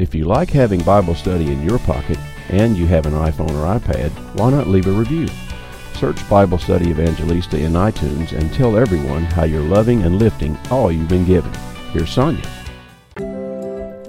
[0.00, 2.16] If you like having Bible study in your pocket
[2.48, 5.28] and you have an iPhone or iPad, why not leave a review?
[5.92, 10.90] Search Bible Study Evangelista in iTunes and tell everyone how you're loving and lifting all
[10.90, 11.52] you've been given.
[11.92, 12.48] Here's Sonja.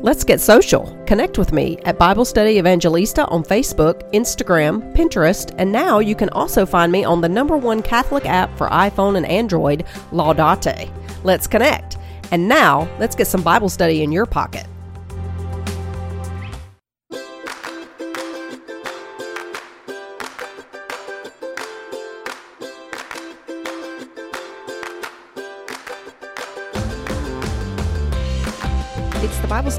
[0.02, 0.98] Let's get social.
[1.06, 6.30] Connect with me at Bible Study Evangelista on Facebook, Instagram, Pinterest, and now you can
[6.30, 10.90] also find me on the number one Catholic app for iPhone and Android, Laudate.
[11.26, 11.98] Let's connect.
[12.32, 14.66] And now, let's get some Bible study in your pocket.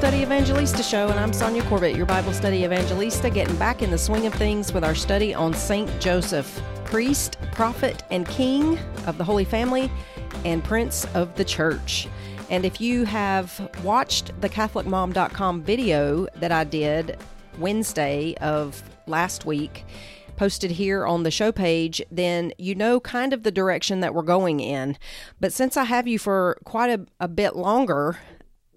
[0.03, 3.97] Study Evangelista Show, and I'm Sonja Corbitt, your Bible Study Evangelista, getting back in the
[3.97, 8.77] swing of things with our study on Saint Joseph, priest, prophet, and king
[9.07, 9.89] of the Holy Family,
[10.43, 12.09] and prince of the church.
[12.49, 17.17] And if you have watched the CatholicMom.com video that I did
[17.57, 19.85] Wednesday of last week,
[20.35, 24.21] posted here on the show page, then you know kind of the direction that we're
[24.21, 24.97] going in.
[25.39, 28.17] But since I have you for quite a, a bit longer,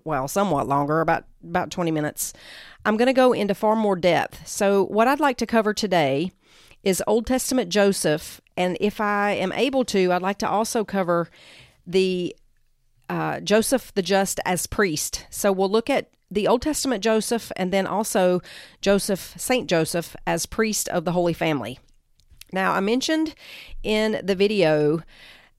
[0.07, 2.33] well, somewhat longer, about about 20 minutes.
[2.85, 4.47] I'm going to go into far more depth.
[4.47, 6.33] So, what I'd like to cover today
[6.85, 11.29] is Old Testament Joseph, and if I am able to, I'd like to also cover
[11.87, 12.35] the
[13.09, 15.27] uh, Joseph the Just as priest.
[15.29, 18.41] So, we'll look at the Old Testament Joseph and then also
[18.81, 21.81] Joseph, Saint Joseph, as priest of the Holy Family.
[22.53, 23.35] Now, I mentioned
[23.83, 25.03] in the video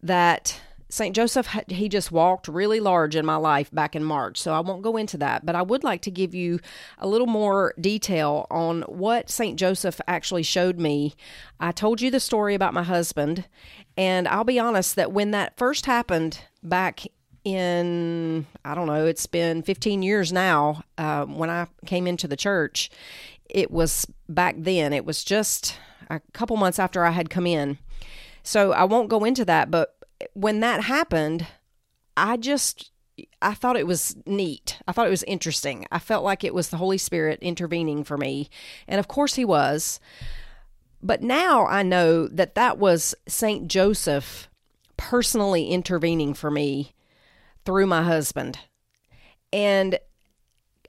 [0.02, 1.14] that St.
[1.16, 4.82] Joseph, he just walked really large in my life back in March, so I won't
[4.82, 5.46] go into that.
[5.46, 6.60] But I would like to give you
[6.98, 9.60] a little more detail on what St.
[9.60, 11.16] Joseph actually showed me.
[11.60, 13.46] I told you the story about my husband,
[13.98, 17.02] and I'll be honest that when that first happened back
[17.44, 22.38] in, I don't know, it's been 15 years now uh, when I came into the
[22.38, 22.90] church,
[23.50, 24.94] it was back then.
[24.94, 25.78] It was just
[26.10, 27.78] a couple months after I had come in.
[28.44, 29.97] So I won't go into that, but
[30.34, 31.48] when that happened,
[32.16, 32.92] I just
[33.42, 34.80] I thought it was neat.
[34.88, 35.86] I thought it was interesting.
[35.92, 38.50] I felt like it was the Holy Spirit intervening for me.
[38.88, 40.00] And of course he was.
[41.02, 43.68] But now I know that that was St.
[43.68, 44.50] Joseph
[44.98, 46.94] personally intervening for me
[47.66, 48.60] through my husband.
[49.54, 50.00] And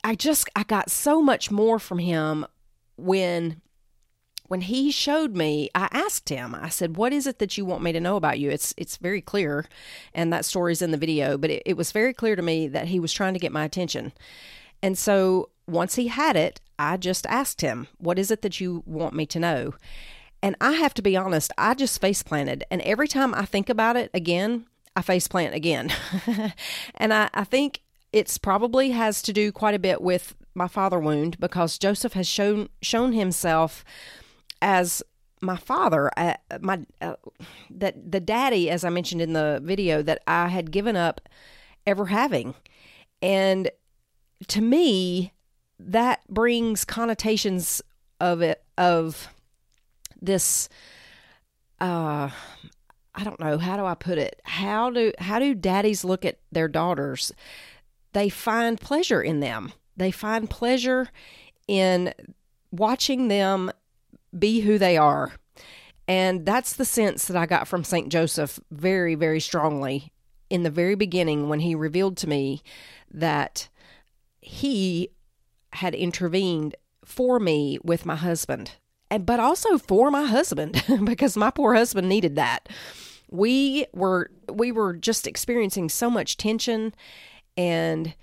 [0.05, 2.47] I just I got so much more from him
[2.97, 3.61] when
[4.49, 7.83] when he showed me, I asked him, I said, What is it that you want
[7.83, 8.51] me to know about you?
[8.51, 9.67] It's it's very clear,
[10.13, 12.89] and that story's in the video, but it, it was very clear to me that
[12.89, 14.13] he was trying to get my attention.
[14.83, 18.83] And so once he had it, I just asked him, What is it that you
[18.87, 19.75] want me to know?
[20.43, 22.65] And I have to be honest, I just face planted.
[22.71, 24.67] And every time I think about it again,
[24.97, 25.93] I face plant again.
[26.95, 27.83] and I, I think
[28.13, 32.27] it's probably has to do quite a bit with my father wound because Joseph has
[32.27, 33.85] shown shown himself
[34.61, 35.03] as
[35.41, 37.15] my father, uh, my uh,
[37.71, 41.21] that the daddy, as I mentioned in the video, that I had given up
[41.87, 42.55] ever having,
[43.23, 43.71] and
[44.49, 45.33] to me,
[45.79, 47.83] that brings connotations
[48.21, 49.29] of it of
[50.21, 50.69] this.
[51.81, 52.31] Uh,
[53.15, 54.41] I don't know how do I put it.
[54.45, 57.33] How do how do daddies look at their daughters?
[58.13, 59.73] They find pleasure in them.
[59.97, 61.09] They find pleasure
[61.67, 62.15] in
[62.71, 63.71] watching them
[64.37, 65.33] be who they are.
[66.07, 68.09] And that's the sense that I got from St.
[68.09, 70.13] Joseph very, very strongly
[70.49, 72.63] in the very beginning when he revealed to me
[73.11, 73.69] that
[74.41, 75.11] he
[75.75, 76.75] had intervened
[77.05, 78.73] for me with my husband,
[79.11, 82.69] and but also for my husband because my poor husband needed that.
[83.31, 86.95] We were we were just experiencing so much tension
[87.57, 88.15] and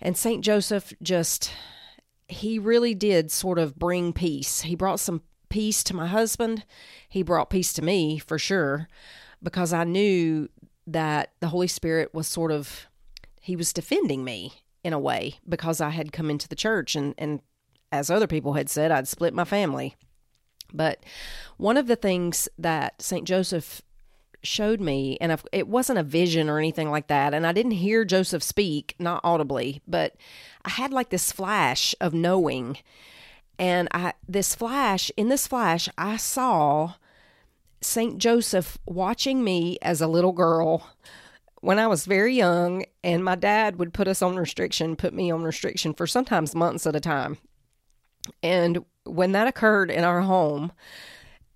[0.00, 0.44] and St.
[0.44, 1.52] Joseph just
[2.28, 4.62] he really did sort of bring peace.
[4.62, 6.64] He brought some peace to my husband.
[7.08, 8.88] He brought peace to me for sure
[9.42, 10.48] because I knew
[10.86, 12.86] that the Holy Spirit was sort of
[13.40, 17.14] he was defending me in a way because I had come into the church and
[17.18, 17.40] and
[17.92, 19.94] as other people had said I'd split my family.
[20.72, 21.04] But
[21.58, 23.26] one of the things that St.
[23.26, 23.82] Joseph
[24.46, 28.04] showed me, and it wasn't a vision or anything like that, and I didn't hear
[28.04, 30.16] Joseph speak, not audibly, but
[30.64, 32.78] I had like this flash of knowing.
[33.58, 36.94] And I this flash, in this flash, I saw
[37.80, 38.18] St.
[38.18, 40.86] Joseph watching me as a little girl
[41.60, 45.30] when I was very young, and my dad would put us on restriction, put me
[45.30, 47.38] on restriction for sometimes months at a time.
[48.42, 50.72] And when that occurred in our home,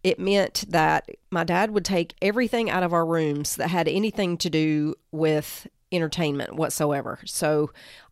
[0.02, 4.36] it meant that my dad would take everything out of our rooms that had anything
[4.38, 7.18] to do with entertainment whatsoever.
[7.26, 7.70] So,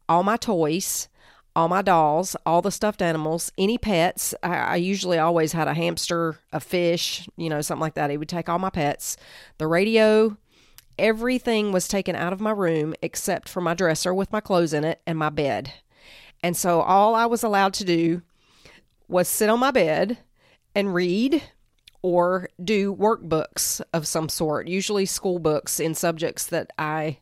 [0.08, 1.08] all my toys,
[1.54, 4.34] all my dolls, all the stuffed animals, any pets.
[4.42, 8.10] I, I, usually always had a hamster, a fish, you know, something like that.
[8.10, 9.16] He would take all my pets,
[9.58, 10.36] the radio,
[10.98, 14.84] everything was taken out of my room except for my dresser with my clothes in
[14.84, 15.72] it and my bed.
[16.42, 18.22] And so all I was allowed to do
[19.08, 20.18] was sit on my bed
[20.74, 21.42] and read
[22.02, 27.18] or do workbooks of some sort, usually school books in subjects that I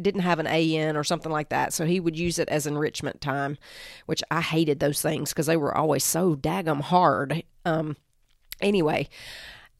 [0.00, 1.72] didn't have an A in or something like that.
[1.72, 3.58] So he would use it as enrichment time,
[4.06, 7.44] which I hated those things because they were always so daggum hard.
[7.64, 7.96] Um,
[8.60, 9.08] anyway,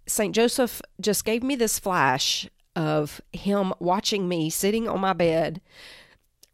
[0.07, 0.35] St.
[0.35, 5.61] Joseph just gave me this flash of him watching me sitting on my bed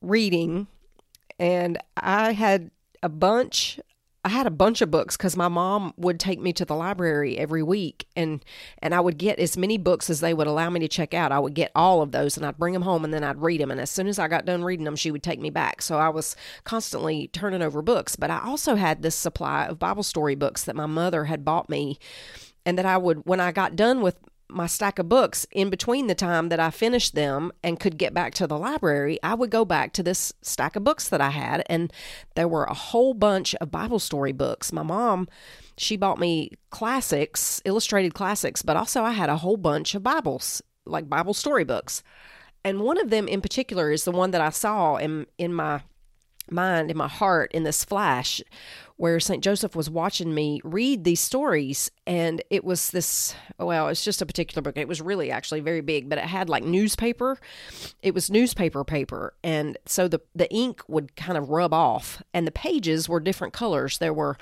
[0.01, 0.67] reading.
[1.39, 2.71] And I had
[3.03, 3.81] a bunch
[4.23, 7.39] I had a bunch of books because my mom would take me to the library
[7.39, 8.45] every week, and
[8.83, 11.33] and I would get as many books as they would allow me to check out.
[11.33, 13.61] I would get all of those, and I'd bring them home, and then I'd read
[13.63, 13.71] them.
[13.71, 15.81] And as soon as I got done reading them, she would take me back.
[15.81, 18.15] So I was constantly turning over books.
[18.15, 21.71] But I also had this supply of Bible story books that my mother had bought
[21.71, 21.99] me,
[22.67, 24.19] and that I would, when I got done with
[24.53, 28.15] my stack of books in between the time that I finished them and could get
[28.15, 31.31] back to the library, I would go back to this stack of books that I
[31.31, 31.63] had.
[31.67, 31.93] And
[32.35, 34.73] there were a whole bunch of Bible story books.
[34.73, 35.29] My mom,
[35.77, 40.63] she bought me classics, illustrated classics, but also I had a whole bunch of Bibles,
[40.85, 42.03] like Bible story books.
[42.65, 45.83] And one of them in particular is the one that I saw in, in my
[46.51, 48.43] mind, in my heart, in this flash,
[49.01, 49.43] where St.
[49.43, 51.91] Joseph was watching me read these stories.
[52.07, 54.77] And it was this, well, it's just a particular book.
[54.77, 57.39] It was really actually very big, but it had like newspaper.
[58.03, 59.33] It was newspaper paper.
[59.43, 63.55] And so the, the ink would kind of rub off, and the pages were different
[63.55, 63.97] colors.
[63.97, 64.37] There were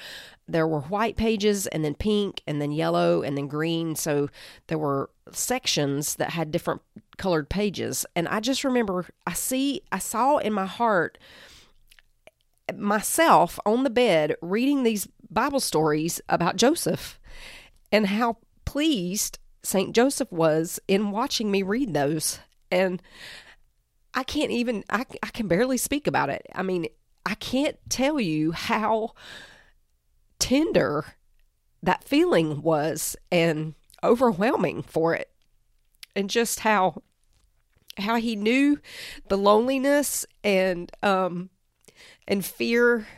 [0.48, 4.30] there were white pages and then pink and then yellow and then green so
[4.68, 6.80] there were sections that had different
[7.18, 11.18] colored pages and i just remember i see i saw in my heart
[12.76, 17.18] myself on the bed reading these Bible stories about Joseph
[17.92, 19.94] and how pleased St.
[19.94, 22.38] Joseph was in watching me read those.
[22.70, 23.02] And
[24.14, 26.46] I can't even, I, I can barely speak about it.
[26.54, 26.86] I mean,
[27.24, 29.12] I can't tell you how
[30.38, 31.04] tender
[31.82, 35.30] that feeling was and overwhelming for it.
[36.16, 37.02] And just how
[37.98, 38.78] how he knew
[39.28, 41.50] the loneliness and um
[42.28, 43.08] and fear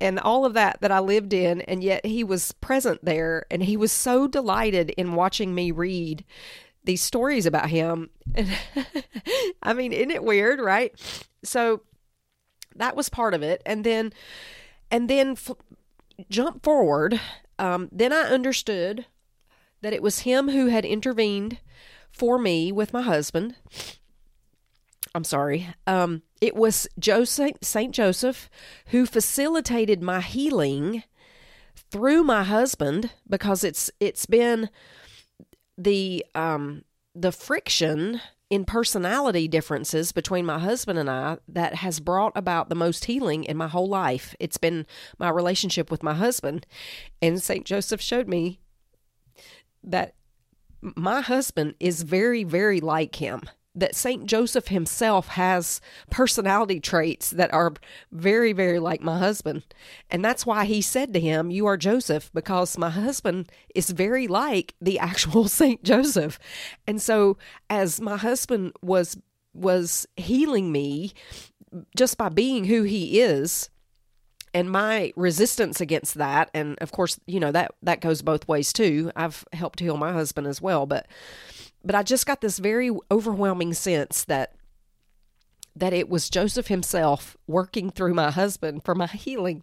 [0.00, 3.62] and all of that that I lived in, and yet he was present there, and
[3.62, 6.24] he was so delighted in watching me read
[6.84, 8.10] these stories about him.
[8.34, 8.48] And
[9.62, 10.92] I mean, isn't it weird, right?
[11.42, 11.82] So
[12.74, 14.12] that was part of it, and then,
[14.90, 15.52] and then f-
[16.28, 17.18] jump forward.
[17.58, 19.06] Um, then I understood
[19.80, 21.58] that it was him who had intervened
[22.10, 23.56] for me with my husband.
[25.16, 25.66] I'm sorry.
[25.86, 27.94] Um, it was Joseph, St.
[27.94, 28.50] Joseph
[28.88, 31.04] who facilitated my healing
[31.90, 34.68] through my husband because it's it's been
[35.78, 36.84] the um
[37.14, 38.20] the friction
[38.50, 43.44] in personality differences between my husband and I that has brought about the most healing
[43.44, 44.34] in my whole life.
[44.38, 44.84] It's been
[45.18, 46.66] my relationship with my husband.
[47.22, 47.64] And St.
[47.64, 48.60] Joseph showed me
[49.82, 50.12] that
[50.82, 53.40] my husband is very, very like him
[53.76, 54.26] that St.
[54.26, 55.80] Joseph himself has
[56.10, 57.74] personality traits that are
[58.10, 59.62] very, very like my husband.
[60.10, 64.26] And that's why he said to him, You are Joseph, because my husband is very
[64.26, 65.82] like the actual St.
[65.84, 66.38] Joseph.
[66.86, 67.36] And so
[67.70, 69.16] as my husband was
[69.52, 71.14] was healing me
[71.96, 73.70] just by being who he is,
[74.56, 78.72] and my resistance against that and of course you know that that goes both ways
[78.72, 81.06] too i've helped heal my husband as well but
[81.86, 84.52] but I just got this very overwhelming sense that
[85.76, 89.62] that it was Joseph himself working through my husband for my healing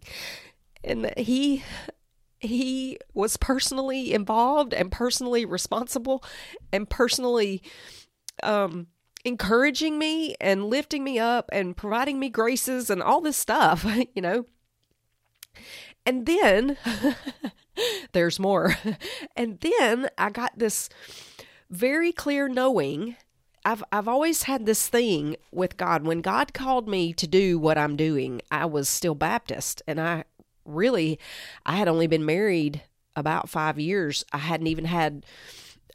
[0.83, 1.63] and that he
[2.39, 6.23] he was personally involved and personally responsible
[6.71, 7.61] and personally
[8.41, 8.87] um
[9.25, 14.21] encouraging me and lifting me up and providing me graces and all this stuff, you
[14.21, 14.45] know.
[16.05, 16.77] And then
[18.13, 18.77] there's more.
[19.35, 20.89] And then I got this
[21.73, 23.15] very clear knowing
[23.65, 26.05] I've I've always had this thing with God.
[26.05, 30.25] When God called me to do what I'm doing, I was still Baptist and I
[30.65, 31.19] really
[31.65, 32.83] I had only been married
[33.15, 34.23] about 5 years.
[34.31, 35.25] I hadn't even had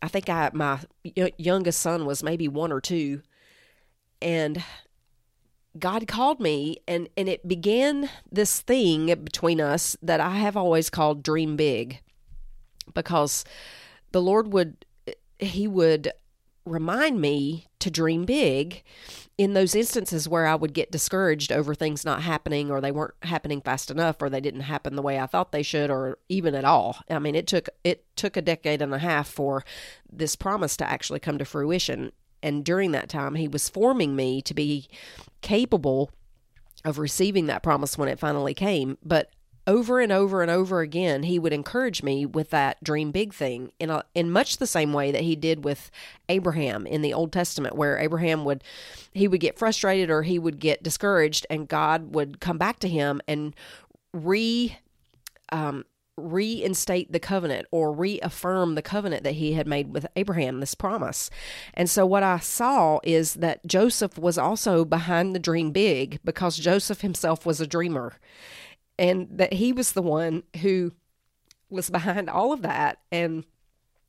[0.03, 3.23] I think I my youngest son was maybe 1 or 2
[4.21, 4.65] and
[5.79, 10.91] God called me and and it began this thing between us that I have always
[10.91, 12.01] called dream big
[12.95, 13.45] because
[14.13, 14.85] the Lord would
[15.39, 16.13] he would
[16.65, 18.83] remind me to dream big
[19.39, 23.15] in those instances where I would get discouraged over things not happening or they weren't
[23.23, 26.55] happening fast enough or they didn't happen the way I thought they should or even
[26.55, 26.99] at all.
[27.09, 29.65] I mean, it took it took a decade and a half for
[30.13, 32.13] this promise to actually come to fruition.
[32.43, 34.89] And during that time, he was forming me to be
[35.41, 36.11] capable
[36.85, 38.99] of receiving that promise when it finally came.
[39.05, 39.31] But
[39.69, 43.71] over and over and over again, he would encourage me with that dream big thing
[43.79, 45.91] in a, in much the same way that he did with
[46.31, 48.65] Abraham in the Old Testament, where Abraham would
[49.13, 52.89] he would get frustrated or he would get discouraged, and God would come back to
[52.89, 53.55] him and
[54.15, 54.79] re
[55.53, 55.85] um,
[56.17, 61.29] reinstate the covenant or reaffirm the covenant that he had made with Abraham, this promise.
[61.75, 66.57] And so, what I saw is that Joseph was also behind the dream big because
[66.57, 68.15] Joseph himself was a dreamer
[68.99, 70.93] and that he was the one who
[71.71, 73.45] was behind all of that and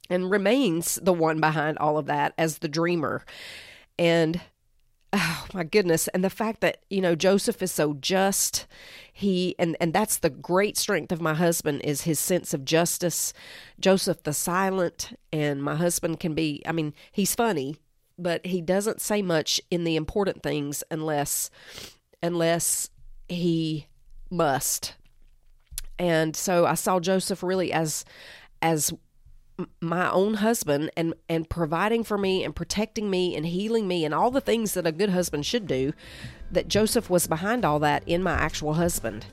[0.10, 3.24] and remains the one behind all of that as the dreamer.
[4.00, 4.42] And
[5.14, 6.08] oh my goodness.
[6.10, 8.66] And the fact that you know joseph is so just
[9.12, 13.34] he and and that's the great strength of my husband is his sense of justice.
[13.80, 17.78] Joseph the silent and my husband can be i mean he's funny
[18.18, 21.50] but he doesn't say much in the important things unless
[22.22, 22.90] unless
[23.28, 23.88] he
[24.30, 24.96] must.
[25.98, 28.06] And so I saw Joseph really as
[28.62, 28.94] as
[29.82, 34.14] my own husband and and providing for me and protecting me and healing me and
[34.14, 35.92] all the things that a good husband should do
[36.52, 39.26] that Joseph was behind all that in my actual husband.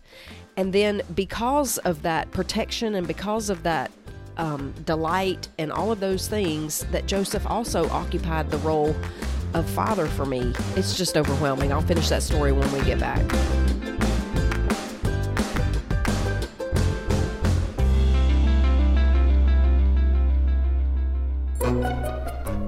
[0.56, 3.90] And then because of that protection and because of that
[4.36, 8.94] um, delight and all of those things, that Joseph also occupied the role
[9.54, 10.52] of father for me.
[10.74, 11.72] It's just overwhelming.
[11.72, 13.24] I'll finish that story when we get back.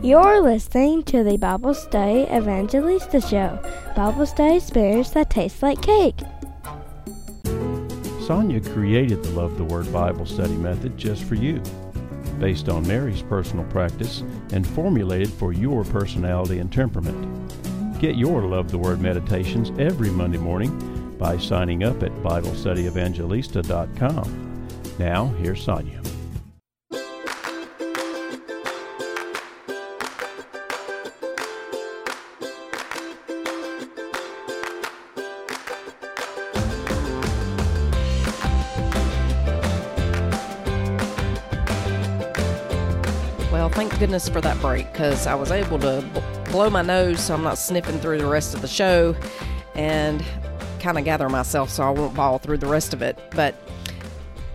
[0.02, 3.58] You're listening to the Bible Study Evangelista Show,
[3.96, 6.16] Bible study experience that tastes like cake.
[8.24, 11.60] Sonja created the Love the Word Bible study method just for you,
[12.38, 14.22] based on Mary's personal practice
[14.52, 18.00] and formulated for your personality and temperament.
[18.00, 24.68] Get your Love the Word meditations every Monday morning by signing up at BibleStudyEvangelista.com.
[24.98, 26.07] Now, here's Sonja.
[44.08, 46.02] Goodness for that break because I was able to
[46.50, 49.14] blow my nose so I'm not sniffing through the rest of the show
[49.74, 50.24] and
[50.80, 53.18] kind of gather myself so I won't bawl through the rest of it.
[53.32, 53.54] But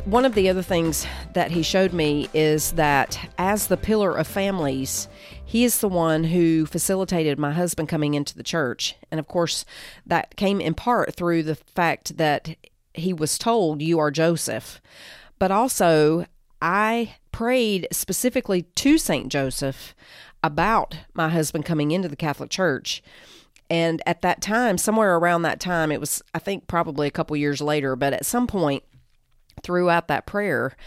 [0.06, 4.26] one of the other things that he showed me is that as the pillar of
[4.26, 5.08] families,
[5.46, 8.96] he is the one who facilitated my husband coming into the church.
[9.12, 9.66] And of course,
[10.08, 12.56] that came in part through the fact that
[12.96, 14.82] he was told, You are Joseph.
[15.38, 16.26] But also,
[16.64, 19.28] I prayed specifically to St.
[19.28, 19.94] Joseph
[20.42, 23.04] about my husband coming into the Catholic Church.
[23.70, 27.36] And at that time, somewhere around that time, it was, I think, probably a couple
[27.36, 28.84] years later, but at some point
[29.62, 30.78] throughout that prayer,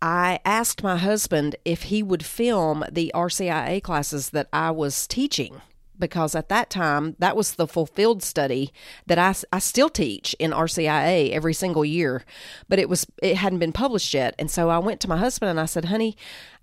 [0.00, 5.60] I asked my husband if he would film the RCIA classes that I was teaching
[6.00, 8.72] because at that time that was the fulfilled study
[9.06, 12.24] that I, I still teach in RCIA every single year
[12.68, 14.34] but it was it hadn't been published yet.
[14.38, 16.16] And so I went to my husband and I said honey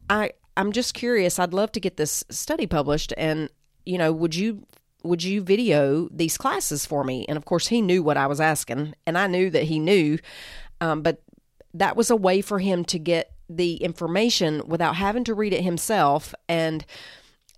[0.10, 1.38] I I'm just curious.
[1.38, 3.50] I'd love to get this study published and
[3.86, 4.65] you know would you
[5.03, 7.25] would you video these classes for me?
[7.29, 10.17] And of course he knew what I was asking and I knew that he knew
[10.82, 11.22] um, but
[11.74, 15.63] that was a way for him to get the information without having to read it
[15.63, 16.86] himself and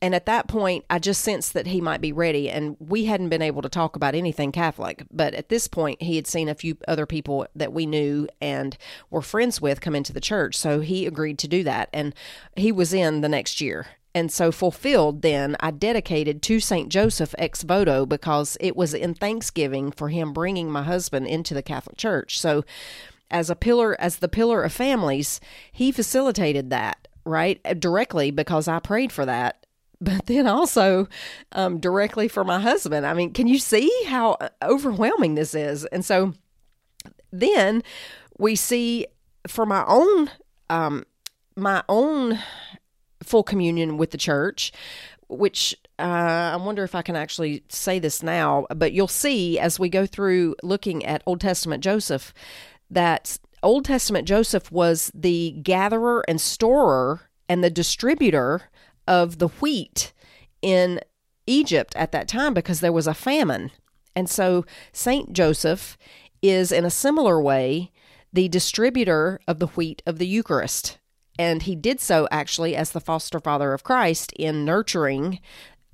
[0.01, 2.49] and at that point, I just sensed that he might be ready.
[2.49, 5.03] And we hadn't been able to talk about anything Catholic.
[5.11, 8.77] But at this point, he had seen a few other people that we knew and
[9.09, 10.55] were friends with come into the church.
[10.55, 11.89] So he agreed to do that.
[11.91, 12.15] And
[12.55, 13.87] he was in the next year.
[14.15, 16.89] And so, fulfilled, then I dedicated to St.
[16.89, 21.61] Joseph ex voto because it was in thanksgiving for him bringing my husband into the
[21.61, 22.39] Catholic Church.
[22.39, 22.65] So,
[23.29, 25.39] as a pillar, as the pillar of families,
[25.71, 29.67] he facilitated that right directly because I prayed for that
[30.01, 31.07] but then also
[31.51, 33.05] um, directly for my husband.
[33.05, 35.85] I mean, can you see how overwhelming this is?
[35.85, 36.33] And so
[37.31, 37.83] then
[38.37, 39.07] we see
[39.47, 40.29] for my own
[40.69, 41.05] um,
[41.55, 42.39] my own
[43.23, 44.71] full communion with the church,
[45.27, 49.79] which uh, I wonder if I can actually say this now, but you'll see as
[49.79, 52.33] we go through looking at Old Testament Joseph
[52.89, 58.68] that Old Testament Joseph was the gatherer and storer and the distributor
[59.09, 60.13] of the wheat
[60.61, 61.01] in
[61.47, 63.71] Egypt at that time because there was a famine.
[64.15, 65.97] And so Saint Joseph
[66.41, 67.91] is in a similar way
[68.31, 70.99] the distributor of the wheat of the Eucharist.
[71.39, 75.39] And he did so actually as the foster father of Christ in nurturing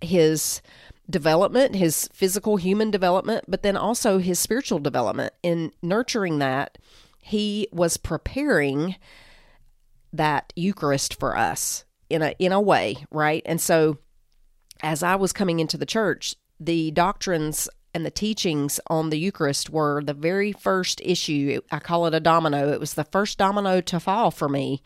[0.02, 0.62] his
[1.10, 5.34] development, his physical human development, but then also his spiritual development.
[5.42, 6.78] In nurturing that,
[7.20, 8.96] he was preparing
[10.12, 13.42] that Eucharist for us in a in a way, right?
[13.46, 13.98] And so
[14.82, 19.70] as I was coming into the church, the doctrines and the teachings on the Eucharist
[19.70, 21.62] were the very first issue.
[21.72, 22.72] I call it a domino.
[22.72, 24.82] It was the first domino to fall for me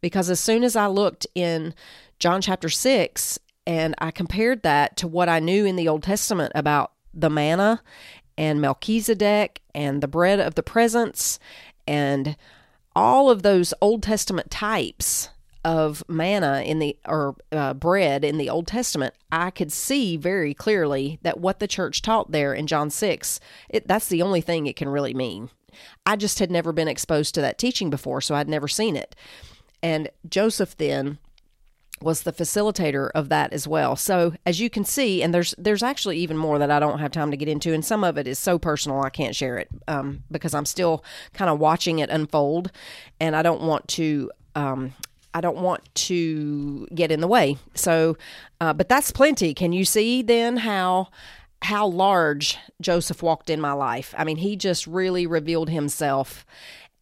[0.00, 1.74] because as soon as I looked in
[2.18, 6.52] John chapter 6 and I compared that to what I knew in the Old Testament
[6.54, 7.82] about the manna
[8.36, 11.38] and Melchizedek and the bread of the presence
[11.86, 12.36] and
[12.96, 15.28] all of those Old Testament types
[15.64, 20.54] of manna in the or uh, bread in the Old Testament, I could see very
[20.54, 24.66] clearly that what the church taught there in John 6, it, that's the only thing
[24.66, 25.50] it can really mean.
[26.06, 29.14] I just had never been exposed to that teaching before, so I'd never seen it.
[29.82, 31.18] And Joseph then
[32.02, 33.94] was the facilitator of that as well.
[33.94, 37.12] So as you can see, and there's there's actually even more that I don't have
[37.12, 39.68] time to get into, and some of it is so personal I can't share it
[39.86, 42.72] um, because I'm still kind of watching it unfold,
[43.20, 44.94] and I don't want to um,
[45.34, 47.56] I don't want to get in the way.
[47.74, 48.16] So,
[48.60, 49.54] uh, but that's plenty.
[49.54, 51.08] Can you see then how
[51.62, 54.14] how large Joseph walked in my life?
[54.16, 56.46] I mean, he just really revealed himself.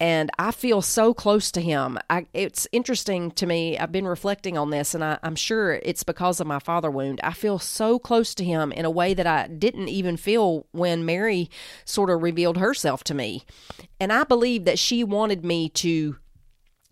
[0.01, 1.97] And I feel so close to him.
[2.09, 3.77] I, it's interesting to me.
[3.77, 7.19] I've been reflecting on this, and I, I'm sure it's because of my father wound.
[7.21, 11.05] I feel so close to him in a way that I didn't even feel when
[11.05, 11.49] Mary
[11.83, 13.43] sort of revealed herself to me.
[13.99, 16.15] And I believe that she wanted me to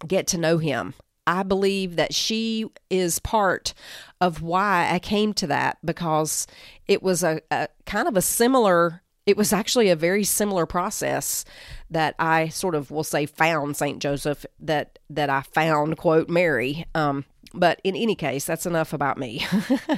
[0.05, 0.93] get to know him.
[1.27, 3.73] I believe that she is part
[4.21, 6.47] of why I came to that because
[6.87, 11.43] it was a, a, kind of a similar, it was actually a very similar process
[11.89, 16.85] that I sort of will say found Saint Joseph that that I found quote Mary.
[16.95, 19.45] Um, but in any case, that's enough about me.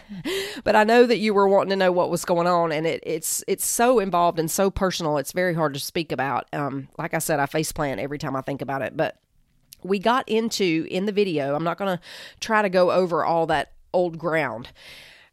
[0.63, 3.04] but I know that you were wanting to know what was going on, and it,
[3.06, 5.17] it's it's so involved and so personal.
[5.17, 6.47] It's very hard to speak about.
[6.54, 9.17] Um, like I said, I face plant every time I think about it, but
[9.84, 11.56] we got into in the video.
[11.56, 12.04] I'm not going to
[12.39, 14.70] try to go over all that old ground.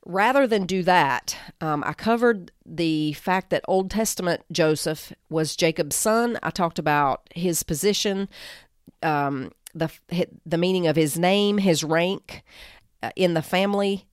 [0.04, 5.96] Rather than do that, um, I covered the fact that Old Testament Joseph was Jacob's
[5.96, 6.38] son.
[6.44, 8.28] I talked about his position,
[9.02, 9.90] um, the
[10.46, 12.44] the meaning of his name, his rank
[13.02, 14.06] uh, in the family,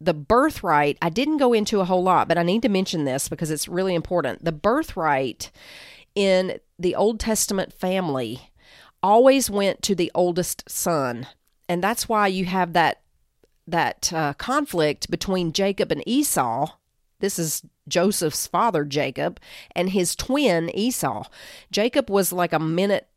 [0.00, 0.98] the birthright.
[1.00, 3.68] I didn't go into a whole lot, but I need to mention this because it's
[3.68, 4.44] really important.
[4.44, 5.52] The birthright
[6.16, 8.50] in the Old Testament family
[9.02, 11.26] always went to the oldest son.
[11.68, 13.00] And that's why you have that
[13.66, 16.72] that uh, conflict between Jacob and Esau.
[17.20, 19.38] This is Joseph's father, Jacob,
[19.72, 21.24] and his twin, Esau.
[21.70, 23.08] Jacob was like a minute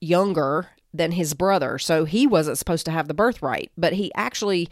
[0.00, 4.68] younger than his brother, so he wasn't supposed to have the birthright, but he actually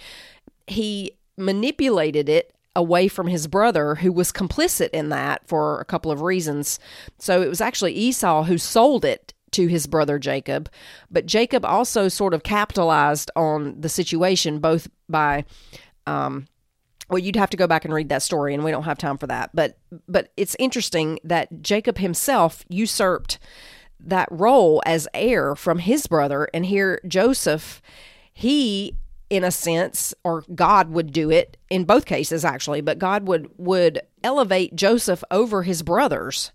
[0.67, 6.11] he manipulated it away from his brother who was complicit in that for a couple
[6.11, 6.79] of reasons.
[7.19, 10.69] So it was actually Esau who sold it to his brother Jacob.
[11.11, 15.45] But Jacob also sort of capitalized on the situation, both by,
[16.07, 16.47] um,
[17.09, 19.19] well, you'd have to go back and read that story, and we don't have time
[19.19, 19.51] for that.
[19.55, 23.39] But but it's interesting that Jacob himself usurped
[24.01, 27.81] that role as heir from his brother, and here Joseph,
[28.33, 28.97] he
[29.31, 33.49] in a sense or God would do it in both cases actually but God would
[33.57, 36.53] would elevate Joseph over his brothers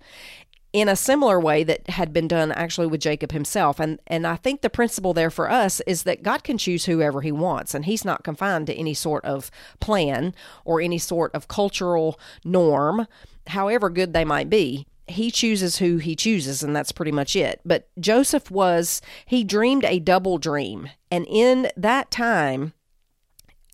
[0.72, 3.80] in a similar way that had been done actually with Jacob himself.
[3.80, 7.22] And and I think the principle there for us is that God can choose whoever
[7.22, 10.34] he wants and he's not confined to any sort of plan
[10.66, 13.08] or any sort of cultural norm,
[13.48, 14.86] however good they might be.
[15.08, 17.62] He chooses who he chooses and that's pretty much it.
[17.66, 20.90] But Joseph was he dreamed a double dream.
[21.10, 22.74] And in that time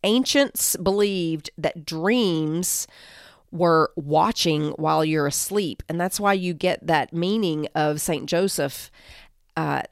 [0.06, 2.88] ancients believed that dreams
[3.56, 5.82] were watching while you're asleep.
[5.88, 8.28] And that's why you get that meaning of St.
[8.28, 8.92] Joseph
[9.56, 9.84] uh,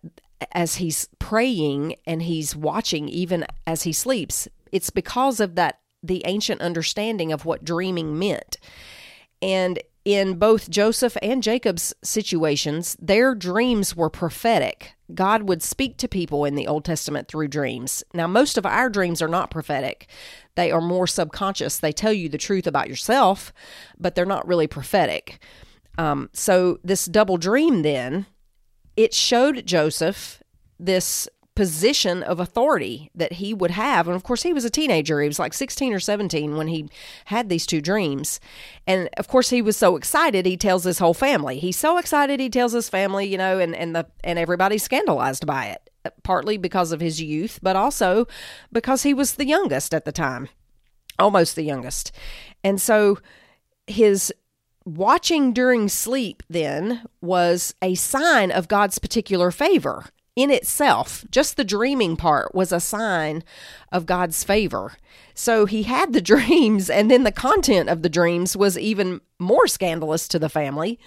[0.51, 4.47] as he's praying and he's watching even as he sleeps.
[4.71, 8.57] It's because of that, the ancient understanding of what dreaming meant.
[9.41, 14.95] And in both Joseph and Jacob's situations, their dreams were prophetic.
[15.13, 18.03] God would speak to people in the Old Testament through dreams.
[18.13, 20.07] Now, most of our dreams are not prophetic,
[20.55, 21.79] they are more subconscious.
[21.79, 23.53] They tell you the truth about yourself,
[23.97, 25.43] but they're not really prophetic.
[25.97, 28.25] Um, so, this double dream then,
[28.95, 30.43] it showed Joseph
[30.79, 34.07] this position of authority that he would have.
[34.07, 35.21] And of course, he was a teenager.
[35.21, 36.89] He was like 16 or 17 when he
[37.25, 38.39] had these two dreams.
[38.87, 41.59] And of course, he was so excited, he tells his whole family.
[41.59, 45.45] He's so excited, he tells his family, you know, and, and, the, and everybody's scandalized
[45.45, 45.89] by it,
[46.23, 48.27] partly because of his youth, but also
[48.71, 50.49] because he was the youngest at the time,
[51.19, 52.11] almost the youngest.
[52.63, 53.19] And so
[53.85, 54.33] his
[54.85, 61.63] watching during sleep then was a sign of God's particular favor in itself, just the
[61.63, 63.43] dreaming part was a sign
[63.91, 64.93] of God's favor.
[65.35, 69.67] So he had the dreams, and then the content of the dreams was even more
[69.67, 70.99] scandalous to the family,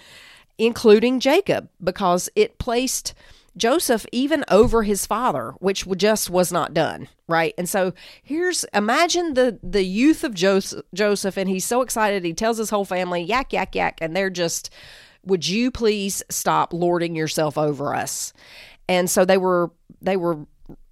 [0.57, 3.13] including Jacob, because it placed
[3.57, 7.53] Joseph even over his father, which just was not done, right?
[7.57, 12.23] And so here's imagine the the youth of Joseph, and he's so excited.
[12.23, 14.69] He tells his whole family, yak yak yak, and they're just,
[15.23, 18.31] would you please stop lording yourself over us?
[18.87, 19.71] And so they were
[20.01, 20.45] they were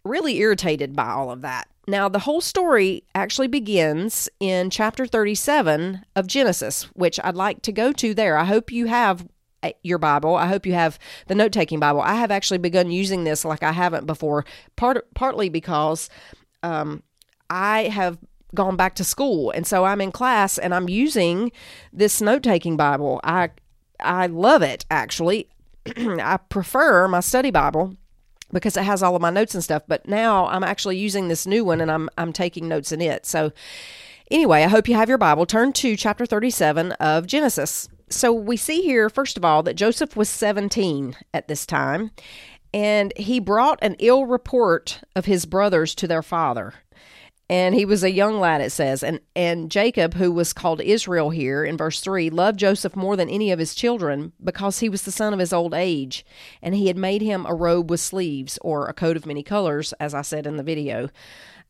[0.03, 1.67] really irritated by all of that.
[1.87, 7.71] Now, the whole story actually begins in chapter 37 of Genesis, which I'd like to
[7.71, 8.37] go to there.
[8.37, 9.27] I hope you have
[9.83, 10.35] your Bible.
[10.35, 12.01] I hope you have the note taking Bible.
[12.01, 16.09] I have actually begun using this like I haven't before, part, partly because
[16.63, 17.03] um,
[17.49, 18.17] I have
[18.53, 19.51] gone back to school.
[19.51, 21.51] And so I'm in class and I'm using
[21.93, 23.19] this note taking Bible.
[23.23, 23.51] I,
[23.99, 25.49] I love it, actually.
[25.97, 27.95] I prefer my study Bible
[28.51, 29.83] because it has all of my notes and stuff.
[29.87, 33.25] But now I'm actually using this new one and I'm I'm taking notes in it.
[33.25, 33.51] So
[34.31, 35.45] anyway, I hope you have your Bible.
[35.45, 37.89] Turn to chapter 37 of Genesis.
[38.09, 42.11] So we see here first of all that Joseph was 17 at this time
[42.73, 46.73] and he brought an ill report of his brothers to their father
[47.49, 49.03] and he was a young lad it says.
[49.03, 53.29] And and jacob who was called israel here in verse 3 loved joseph more than
[53.29, 56.25] any of his children because he was the son of his old age.
[56.61, 59.93] And he had made him a robe with sleeves or a coat of many colors
[59.93, 61.09] as i said in the video.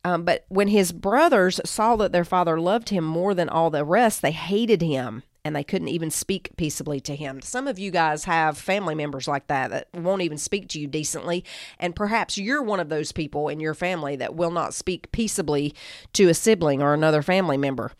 [0.03, 3.83] Um, but when his brothers saw that their father loved him more than all the
[3.83, 7.39] rest they hated him and they couldn't even speak peaceably to him.
[7.39, 10.87] Some of you guys have family members like that that won't even speak to you
[10.87, 11.45] decently,
[11.79, 15.73] and perhaps you're one of those people in your family that will not speak peaceably
[16.13, 17.91] to a sibling or another family member.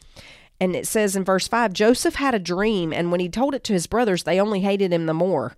[0.59, 3.63] And it says in verse 5 Joseph had a dream, and when he told it
[3.65, 5.55] to his brothers, they only hated him the more.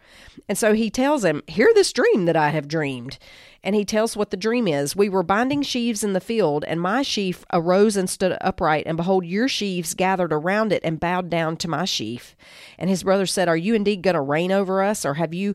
[0.50, 3.18] And so he tells them, Hear this dream that I have dreamed
[3.68, 4.96] and he tells what the dream is.
[4.96, 8.96] We were binding sheaves in the field, and my sheaf arose and stood upright, and
[8.96, 12.36] behold, your sheaves gathered around it and bowed down to my sheaf.
[12.78, 15.54] And his brother said, Are you indeed going to reign over us, or have you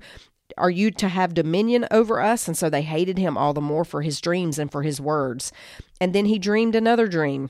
[0.58, 2.46] are you to have dominion over us?
[2.46, 5.50] And so they hated him all the more for his dreams and for his words.
[5.98, 7.48] And then he dreamed another dream.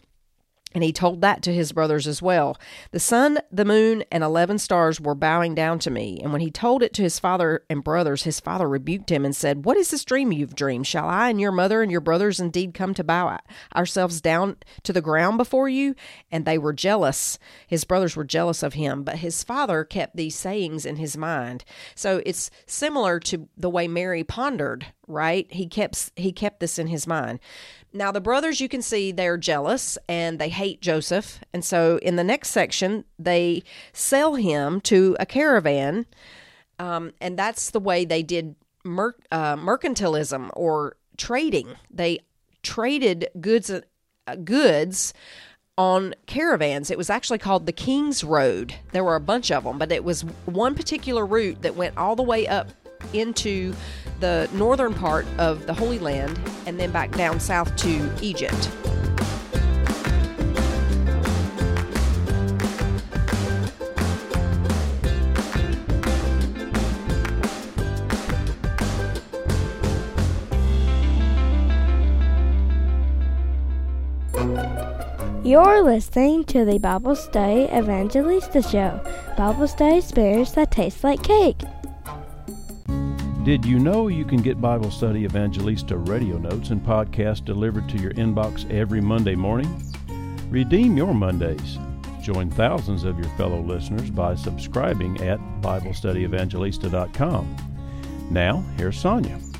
[0.74, 2.58] And he told that to his brothers as well.
[2.90, 6.20] The sun, the moon, and eleven stars were bowing down to me.
[6.22, 9.34] And when he told it to his father and brothers, his father rebuked him and
[9.36, 10.86] said, What is this dream you've dreamed?
[10.86, 13.38] Shall I and your mother and your brothers indeed come to bow
[13.74, 15.94] ourselves down to the ground before you?
[16.30, 17.38] And they were jealous.
[17.66, 21.64] His brothers were jealous of him, but his father kept these sayings in his mind.
[21.94, 25.46] So it's similar to the way Mary pondered, right?
[25.52, 27.40] He kept he kept this in his mind.
[27.92, 31.40] Now, the brothers, you can see they're jealous and they hate Joseph.
[31.52, 33.62] And so, in the next section, they
[33.92, 36.06] sell him to a caravan.
[36.78, 41.76] Um, and that's the way they did mer- uh, mercantilism or trading.
[41.90, 42.20] They
[42.62, 45.12] traded goods, uh, goods
[45.76, 46.90] on caravans.
[46.90, 48.74] It was actually called the King's Road.
[48.92, 52.16] There were a bunch of them, but it was one particular route that went all
[52.16, 52.68] the way up
[53.12, 53.74] into
[54.20, 58.70] the northern part of the Holy Land and then back down south to Egypt.
[75.44, 79.00] You're listening to the Bible Study Evangelista Show,
[79.36, 81.60] Bible study experience that taste like cake.
[83.44, 87.98] Did you know you can get Bible Study Evangelista radio notes and podcasts delivered to
[87.98, 89.82] your inbox every Monday morning?
[90.48, 91.76] Redeem your Mondays.
[92.22, 97.56] Join thousands of your fellow listeners by subscribing at BibleStudyEvangelista.com.
[98.30, 99.51] Now, here's Sonja.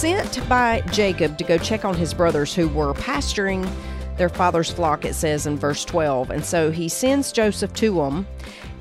[0.00, 3.70] Sent by Jacob to go check on his brothers who were pasturing
[4.16, 6.30] their father's flock, it says in verse 12.
[6.30, 8.26] And so he sends Joseph to them.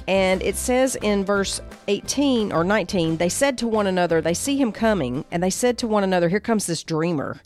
[0.08, 4.56] And it says in verse 18 or 19, they said to one another, they see
[4.56, 7.42] him coming, and they said to one another, Here comes this dreamer.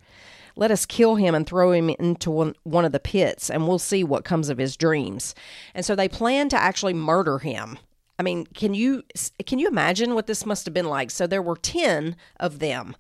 [0.56, 4.04] Let us kill him and throw him into one, of the pits, and we'll see
[4.04, 5.34] what comes of his dreams.
[5.74, 7.80] And so they plan to actually murder him.
[8.20, 9.04] I mean, can you
[9.46, 11.10] can you imagine what this must have been like?
[11.10, 12.96] So there were 10 of them.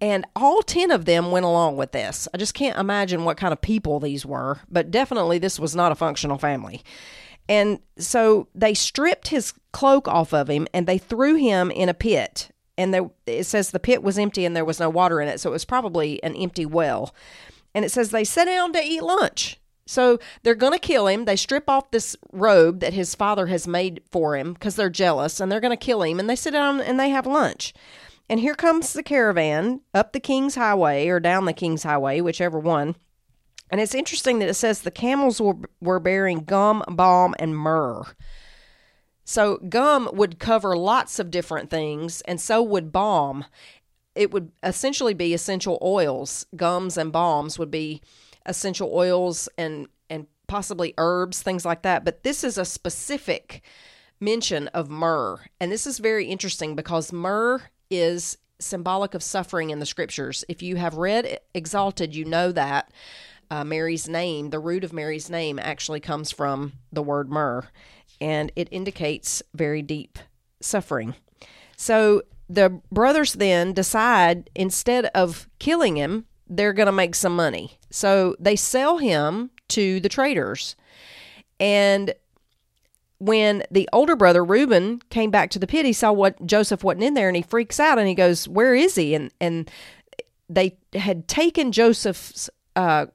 [0.00, 2.26] And all 10 of them went along with this.
[2.32, 5.92] I just can't imagine what kind of people these were, but definitely this was not
[5.92, 6.82] a functional family.
[7.48, 11.94] And so they stripped his cloak off of him and they threw him in a
[11.94, 12.50] pit.
[12.78, 15.40] And it says the pit was empty and there was no water in it.
[15.40, 17.14] So it was probably an empty well.
[17.74, 19.60] And it says they sat down to eat lunch.
[19.84, 21.24] So they're going to kill him.
[21.24, 25.40] They strip off this robe that his father has made for him because they're jealous
[25.40, 26.20] and they're going to kill him.
[26.20, 27.74] And they sit down and they have lunch.
[28.30, 32.60] And here comes the caravan up the King's Highway or down the King's Highway, whichever
[32.60, 32.94] one.
[33.70, 38.04] And it's interesting that it says the camels were, were bearing gum, balm, and myrrh.
[39.24, 43.46] So gum would cover lots of different things, and so would balm.
[44.14, 46.46] It would essentially be essential oils.
[46.54, 48.00] Gums and balms would be
[48.46, 52.04] essential oils and and possibly herbs, things like that.
[52.04, 53.62] But this is a specific
[54.20, 59.78] mention of myrrh, and this is very interesting because myrrh is symbolic of suffering in
[59.80, 60.44] the scriptures.
[60.48, 62.92] If you have read Exalted, you know that
[63.50, 67.66] uh, Mary's name, the root of Mary's name, actually comes from the word myrrh,
[68.20, 70.18] and it indicates very deep
[70.60, 71.14] suffering.
[71.76, 77.78] So the brothers then decide instead of killing him, they're going to make some money.
[77.90, 80.76] So they sell him to the traders.
[81.58, 82.12] And
[83.20, 87.04] when the older brother Reuben came back to the pit, he saw what Joseph wasn't
[87.04, 89.70] in there, and he freaks out and he goes, "Where is he?" And and
[90.48, 93.06] they had taken Joseph's uh,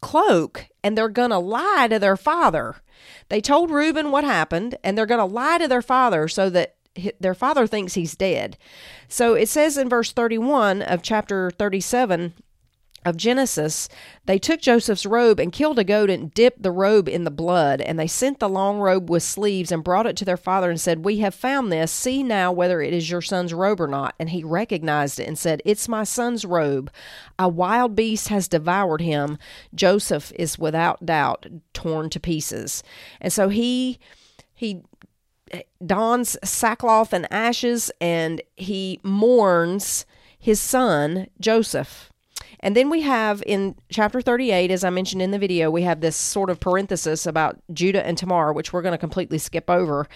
[0.00, 2.76] cloak, and they're gonna lie to their father.
[3.28, 6.76] They told Reuben what happened, and they're gonna lie to their father so that
[7.20, 8.56] their father thinks he's dead.
[9.08, 12.32] So it says in verse 31 of chapter 37
[13.04, 13.88] of Genesis,
[14.26, 17.80] they took Joseph's robe and killed a goat and dipped the robe in the blood.
[17.80, 20.80] And they sent the long robe with sleeves and brought it to their father and
[20.80, 21.92] said, We have found this.
[21.92, 24.14] See now whether it is your son's robe or not.
[24.18, 26.90] And he recognized it and said, It's my son's robe.
[27.38, 29.38] A wild beast has devoured him.
[29.74, 32.82] Joseph is without doubt torn to pieces.
[33.20, 33.98] And so he
[34.54, 34.82] he
[35.84, 40.04] dons sackcloth and ashes and he mourns
[40.38, 42.12] his son Joseph.
[42.60, 46.00] And then we have in chapter 38, as I mentioned in the video, we have
[46.00, 50.08] this sort of parenthesis about Judah and Tamar, which we're going to completely skip over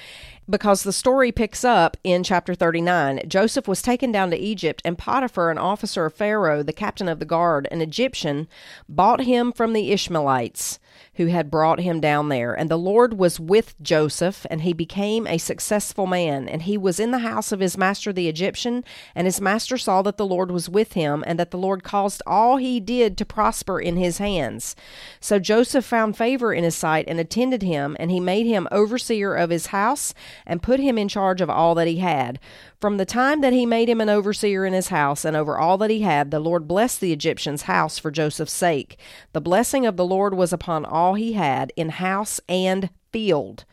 [0.51, 3.21] because the story picks up in chapter 39.
[3.29, 7.21] Joseph was taken down to Egypt, and Potiphar, an officer of Pharaoh, the captain of
[7.21, 8.49] the guard, an Egyptian,
[8.89, 10.81] bought him from the Ishmaelites
[11.15, 12.55] who had brought him down there.
[12.55, 16.49] And the Lord was with Joseph, and he became a successful man.
[16.49, 20.03] And he was in the house of his master the Egyptian, and his master saw
[20.03, 23.25] that the Lord was with him, and that the Lord caused all he did to
[23.25, 24.75] prosper in his hands.
[25.21, 29.35] So Joseph found favor in his sight and attended him, and he made him overseer
[29.35, 30.15] of his house
[30.47, 32.39] and put him in charge of all that he had.
[32.83, 35.79] From the time that he made him an overseer in his house and over all
[35.79, 38.99] that he had, the Lord blessed the Egyptian's house for Joseph's sake.
[39.33, 43.65] The blessing of the Lord was upon all he had in house and field.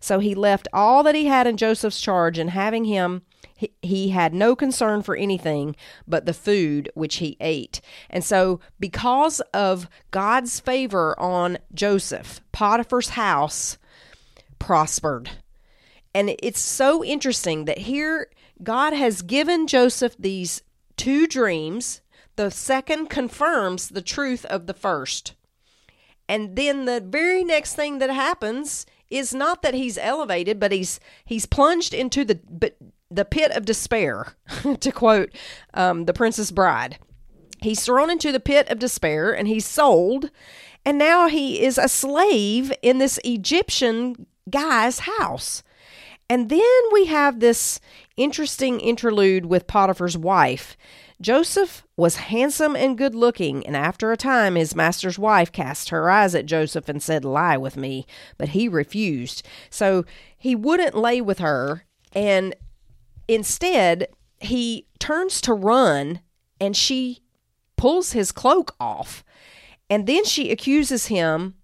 [0.00, 3.22] So he left all that he had in Joseph's charge, and having him,
[3.56, 5.74] he, he had no concern for anything
[6.06, 7.80] but the food which he ate.
[8.10, 13.78] And so, because of God's favor on Joseph, Potiphar's house
[14.58, 15.30] prospered.
[16.18, 18.28] And it's so interesting that here
[18.60, 20.62] God has given Joseph these
[20.96, 22.00] two dreams.
[22.34, 25.34] The second confirms the truth of the first.
[26.28, 30.98] And then the very next thing that happens is not that he's elevated, but he's
[31.24, 32.40] he's plunged into the
[33.08, 34.34] the pit of despair,
[34.80, 35.30] to quote
[35.72, 36.98] um, the Princess Bride.
[37.62, 40.32] He's thrown into the pit of despair and he's sold,
[40.84, 45.62] and now he is a slave in this Egyptian guy's house.
[46.30, 47.80] And then we have this
[48.16, 50.76] interesting interlude with Potiphar's wife.
[51.20, 56.10] Joseph was handsome and good looking, and after a time his master's wife cast her
[56.10, 58.06] eyes at Joseph and said, Lie with me.
[58.36, 59.44] But he refused.
[59.70, 60.04] So
[60.36, 62.54] he wouldn't lay with her, and
[63.26, 66.20] instead he turns to run,
[66.60, 67.22] and she
[67.76, 69.24] pulls his cloak off.
[69.90, 71.54] And then she accuses him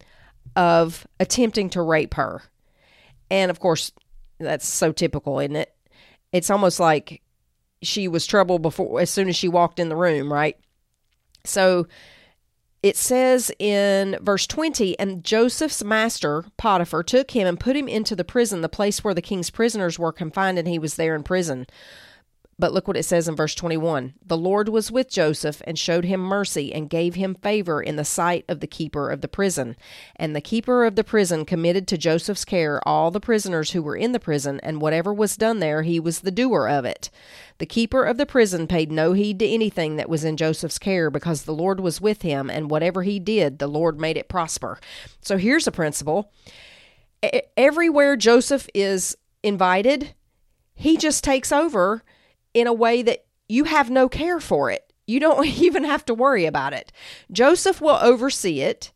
[0.57, 2.43] of attempting to rape her.
[3.31, 3.93] And of course,
[4.39, 5.75] that's so typical, isn't it?
[6.33, 7.23] It's almost like
[7.83, 10.59] she was trouble before as soon as she walked in the room, right?
[11.45, 11.87] So
[12.83, 18.15] it says in verse 20, and Joseph's master, Potiphar, took him and put him into
[18.15, 21.23] the prison, the place where the king's prisoners were confined, and he was there in
[21.23, 21.67] prison.
[22.59, 26.05] But look what it says in verse 21 The Lord was with Joseph and showed
[26.05, 29.77] him mercy and gave him favor in the sight of the keeper of the prison.
[30.17, 33.97] And the keeper of the prison committed to Joseph's care all the prisoners who were
[33.97, 37.11] in the prison, and whatever was done there, he was the doer of it.
[37.59, 41.11] The keeper of the prison paid no heed to anything that was in Joseph's care
[41.11, 44.79] because the Lord was with him, and whatever he did, the Lord made it prosper.
[45.21, 46.33] So here's a principle
[47.57, 50.15] everywhere Joseph is invited,
[50.75, 52.03] he just takes over
[52.55, 54.93] in a way that you have no care for it.
[55.07, 56.93] You don't even have to worry about it.
[57.31, 58.93] Joseph will oversee it.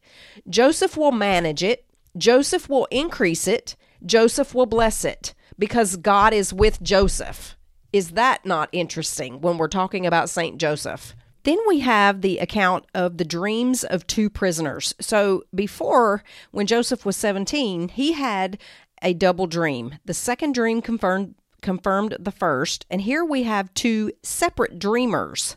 [0.49, 1.85] Joseph will manage it.
[2.17, 3.77] Joseph will increase it.
[4.05, 7.57] Joseph will bless it because God is with Joseph.
[7.93, 10.59] Is that not interesting when we're talking about St.
[10.59, 11.15] Joseph?
[11.45, 14.95] Then we have the account of the dreams of two prisoners.
[15.01, 18.59] So before, when Joseph was 17, he had
[19.03, 19.95] a double dream.
[20.05, 25.57] The second dream confirmed confirmed the first, and here we have two separate dreamers.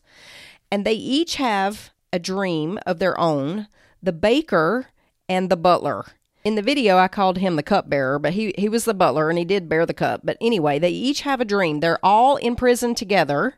[0.71, 3.67] And they each have a dream of their own,
[4.01, 4.87] the baker
[5.27, 6.05] and the butler.
[6.43, 9.37] In the video, I called him the cupbearer, but he, he was the butler and
[9.37, 10.21] he did bear the cup.
[10.23, 11.79] But anyway, they each have a dream.
[11.79, 13.55] They're all in prison together,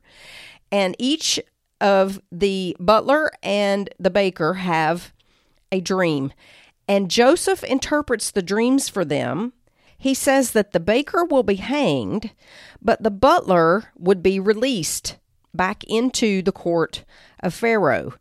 [0.72, 1.40] and each
[1.80, 5.14] of the butler and the baker have
[5.72, 6.34] a dream.
[6.88, 9.54] And Joseph interprets the dreams for them.
[10.04, 12.32] He says that the baker will be hanged,
[12.82, 15.16] but the butler would be released
[15.54, 17.06] back into the court
[17.40, 18.16] of Pharaoh.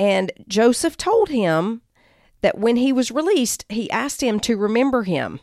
[0.00, 1.82] And Joseph told him
[2.40, 5.40] that when he was released, he asked him to remember him,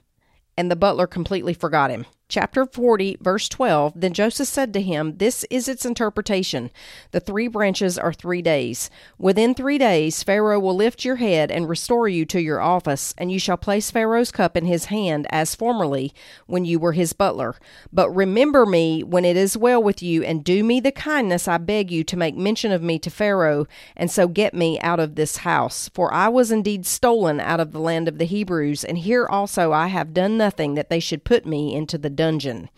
[0.57, 5.17] and the butler completely forgot him chapter 40, verse 12 Then Joseph said to him,
[5.17, 6.69] This is its interpretation.
[7.11, 8.89] The three branches are three days.
[9.17, 13.31] Within three days, Pharaoh will lift your head and restore you to your office, and
[13.31, 16.13] you shall place Pharaoh's cup in his hand as formerly
[16.45, 17.55] when you were his butler.
[17.91, 21.57] But remember me when it is well with you, and do me the kindness, I
[21.57, 23.65] beg you, to make mention of me to Pharaoh,
[23.97, 25.89] and so get me out of this house.
[25.93, 29.71] For I was indeed stolen out of the land of the Hebrews, and here also
[29.71, 32.69] I have done nothing that they should put me into the dungeon.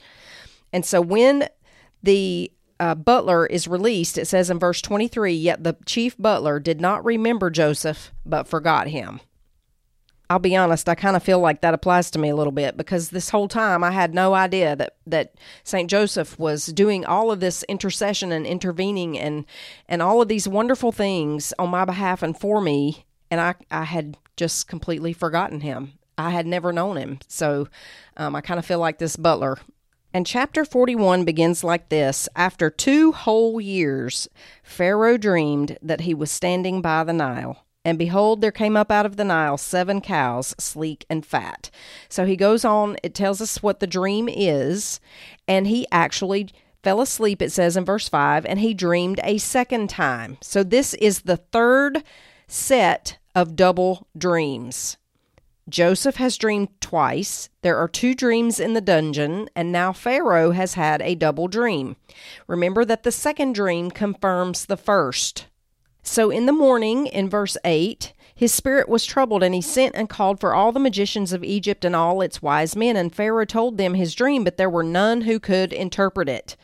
[0.71, 1.49] And so when
[2.03, 6.79] the uh, butler is released, it says in verse 23 Yet the chief butler did
[6.79, 9.19] not remember Joseph, but forgot him.
[10.29, 12.77] I'll be honest, I kind of feel like that applies to me a little bit
[12.77, 15.89] because this whole time I had no idea that, that St.
[15.89, 19.45] Joseph was doing all of this intercession and intervening and,
[19.89, 23.05] and all of these wonderful things on my behalf and for me.
[23.31, 25.93] And I, I had just completely forgotten him.
[26.21, 27.19] I had never known him.
[27.27, 27.67] So
[28.17, 29.57] um, I kind of feel like this butler.
[30.13, 34.27] And chapter 41 begins like this After two whole years,
[34.63, 37.65] Pharaoh dreamed that he was standing by the Nile.
[37.83, 41.71] And behold, there came up out of the Nile seven cows, sleek and fat.
[42.09, 44.99] So he goes on, it tells us what the dream is,
[45.47, 46.49] and he actually
[46.83, 50.37] fell asleep, it says in verse 5, and he dreamed a second time.
[50.41, 52.03] So this is the third
[52.47, 54.97] set of double dreams.
[55.71, 57.49] Joseph has dreamed twice.
[57.61, 61.95] There are two dreams in the dungeon, and now Pharaoh has had a double dream.
[62.45, 65.47] Remember that the second dream confirms the first.
[66.03, 70.09] So in the morning, in verse 8, his spirit was troubled, and he sent and
[70.09, 72.97] called for all the magicians of Egypt and all its wise men.
[72.97, 76.57] And Pharaoh told them his dream, but there were none who could interpret it.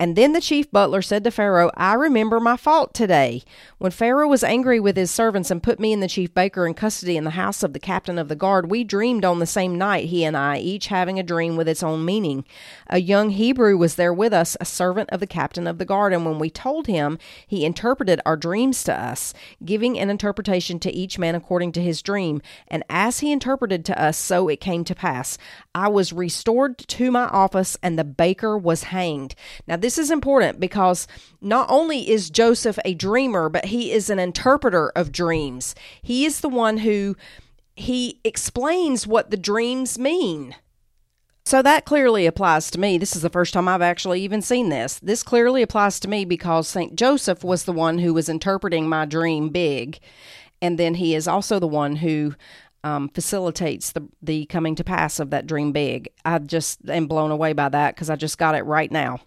[0.00, 3.44] And then the chief butler said to Pharaoh, I remember my fault today.
[3.78, 6.74] When Pharaoh was angry with his servants and put me and the chief baker in
[6.74, 9.78] custody in the house of the captain of the guard, we dreamed on the same
[9.78, 12.44] night, he and I, each having a dream with its own meaning.
[12.88, 16.12] A young Hebrew was there with us, a servant of the captain of the guard,
[16.12, 19.32] and when we told him, he interpreted our dreams to us,
[19.64, 22.42] giving an interpretation to each man according to his dream.
[22.66, 25.38] And as he interpreted to us, so it came to pass.
[25.72, 29.36] I was restored to my office, and the baker was hanged.
[29.68, 31.06] Now, this is important because
[31.42, 35.74] not only is Joseph a dreamer, but he is an interpreter of dreams.
[36.00, 37.18] He is the one who
[37.76, 40.56] he explains what the dreams mean.
[41.44, 42.96] So that clearly applies to me.
[42.96, 44.98] This is the first time I've actually even seen this.
[45.00, 46.96] This clearly applies to me because St.
[46.96, 49.98] Joseph was the one who was interpreting my dream big.
[50.62, 52.34] And then he is also the one who
[52.84, 56.10] um, facilitates the the coming to pass of that dream big.
[56.24, 59.20] I just am blown away by that because I just got it right now.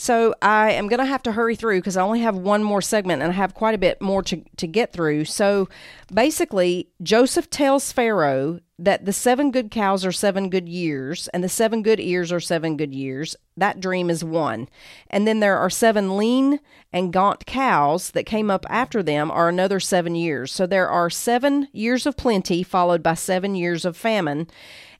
[0.00, 2.80] So I am going to have to hurry through because I only have one more
[2.80, 5.24] segment and I have quite a bit more to, to get through.
[5.24, 5.68] So
[6.14, 11.48] basically, Joseph tells Pharaoh that the seven good cows are seven good years, and the
[11.48, 13.34] seven good ears are seven good years.
[13.56, 14.68] That dream is one.
[15.10, 16.60] And then there are seven lean
[16.92, 20.52] and gaunt cows that came up after them, are another seven years.
[20.52, 24.46] So there are seven years of plenty, followed by seven years of famine.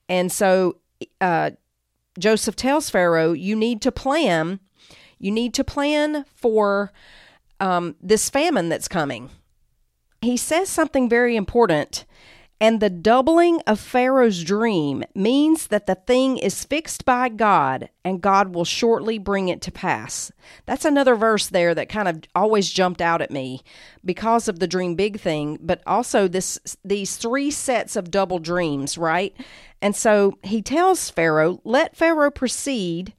[0.09, 0.79] And so
[1.21, 1.53] uh,
[2.19, 4.59] Joseph tells Pharaoh, You need to plan.
[5.19, 6.93] You need to plan for
[7.61, 9.31] um, this famine that's coming.
[10.21, 12.05] He says something very important
[12.61, 18.21] and the doubling of Pharaoh's dream means that the thing is fixed by God and
[18.21, 20.33] God will shortly bring it to pass.
[20.67, 23.63] That's another verse there that kind of always jumped out at me
[24.05, 28.99] because of the dream big thing, but also this these three sets of double dreams,
[28.99, 29.37] right?
[29.81, 33.15] And so he tells Pharaoh, "Let Pharaoh proceed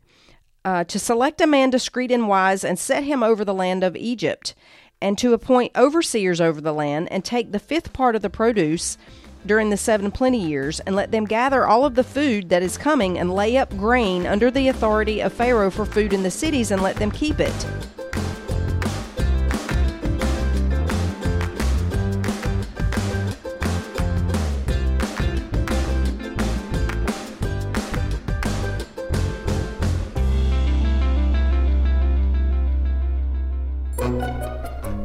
[0.70, 3.96] uh, to select a man discreet and wise and set him over the land of
[3.96, 4.54] Egypt,
[5.02, 8.98] and to appoint overseers over the land and take the fifth part of the produce."
[9.46, 12.78] during the seven plenty years, and let them gather all of the food that is
[12.78, 16.72] coming, and lay up grain under the authority of Pharaoh for food in the cities,
[16.72, 17.66] and let them keep it.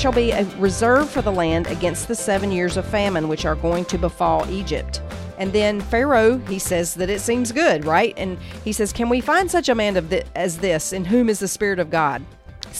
[0.00, 3.54] Shall be a reserve for the land against the seven years of famine which are
[3.54, 5.02] going to befall Egypt.
[5.36, 8.14] And then Pharaoh, he says that it seems good, right?
[8.16, 11.28] And he says, Can we find such a man of th- as this, in whom
[11.28, 12.24] is the Spirit of God?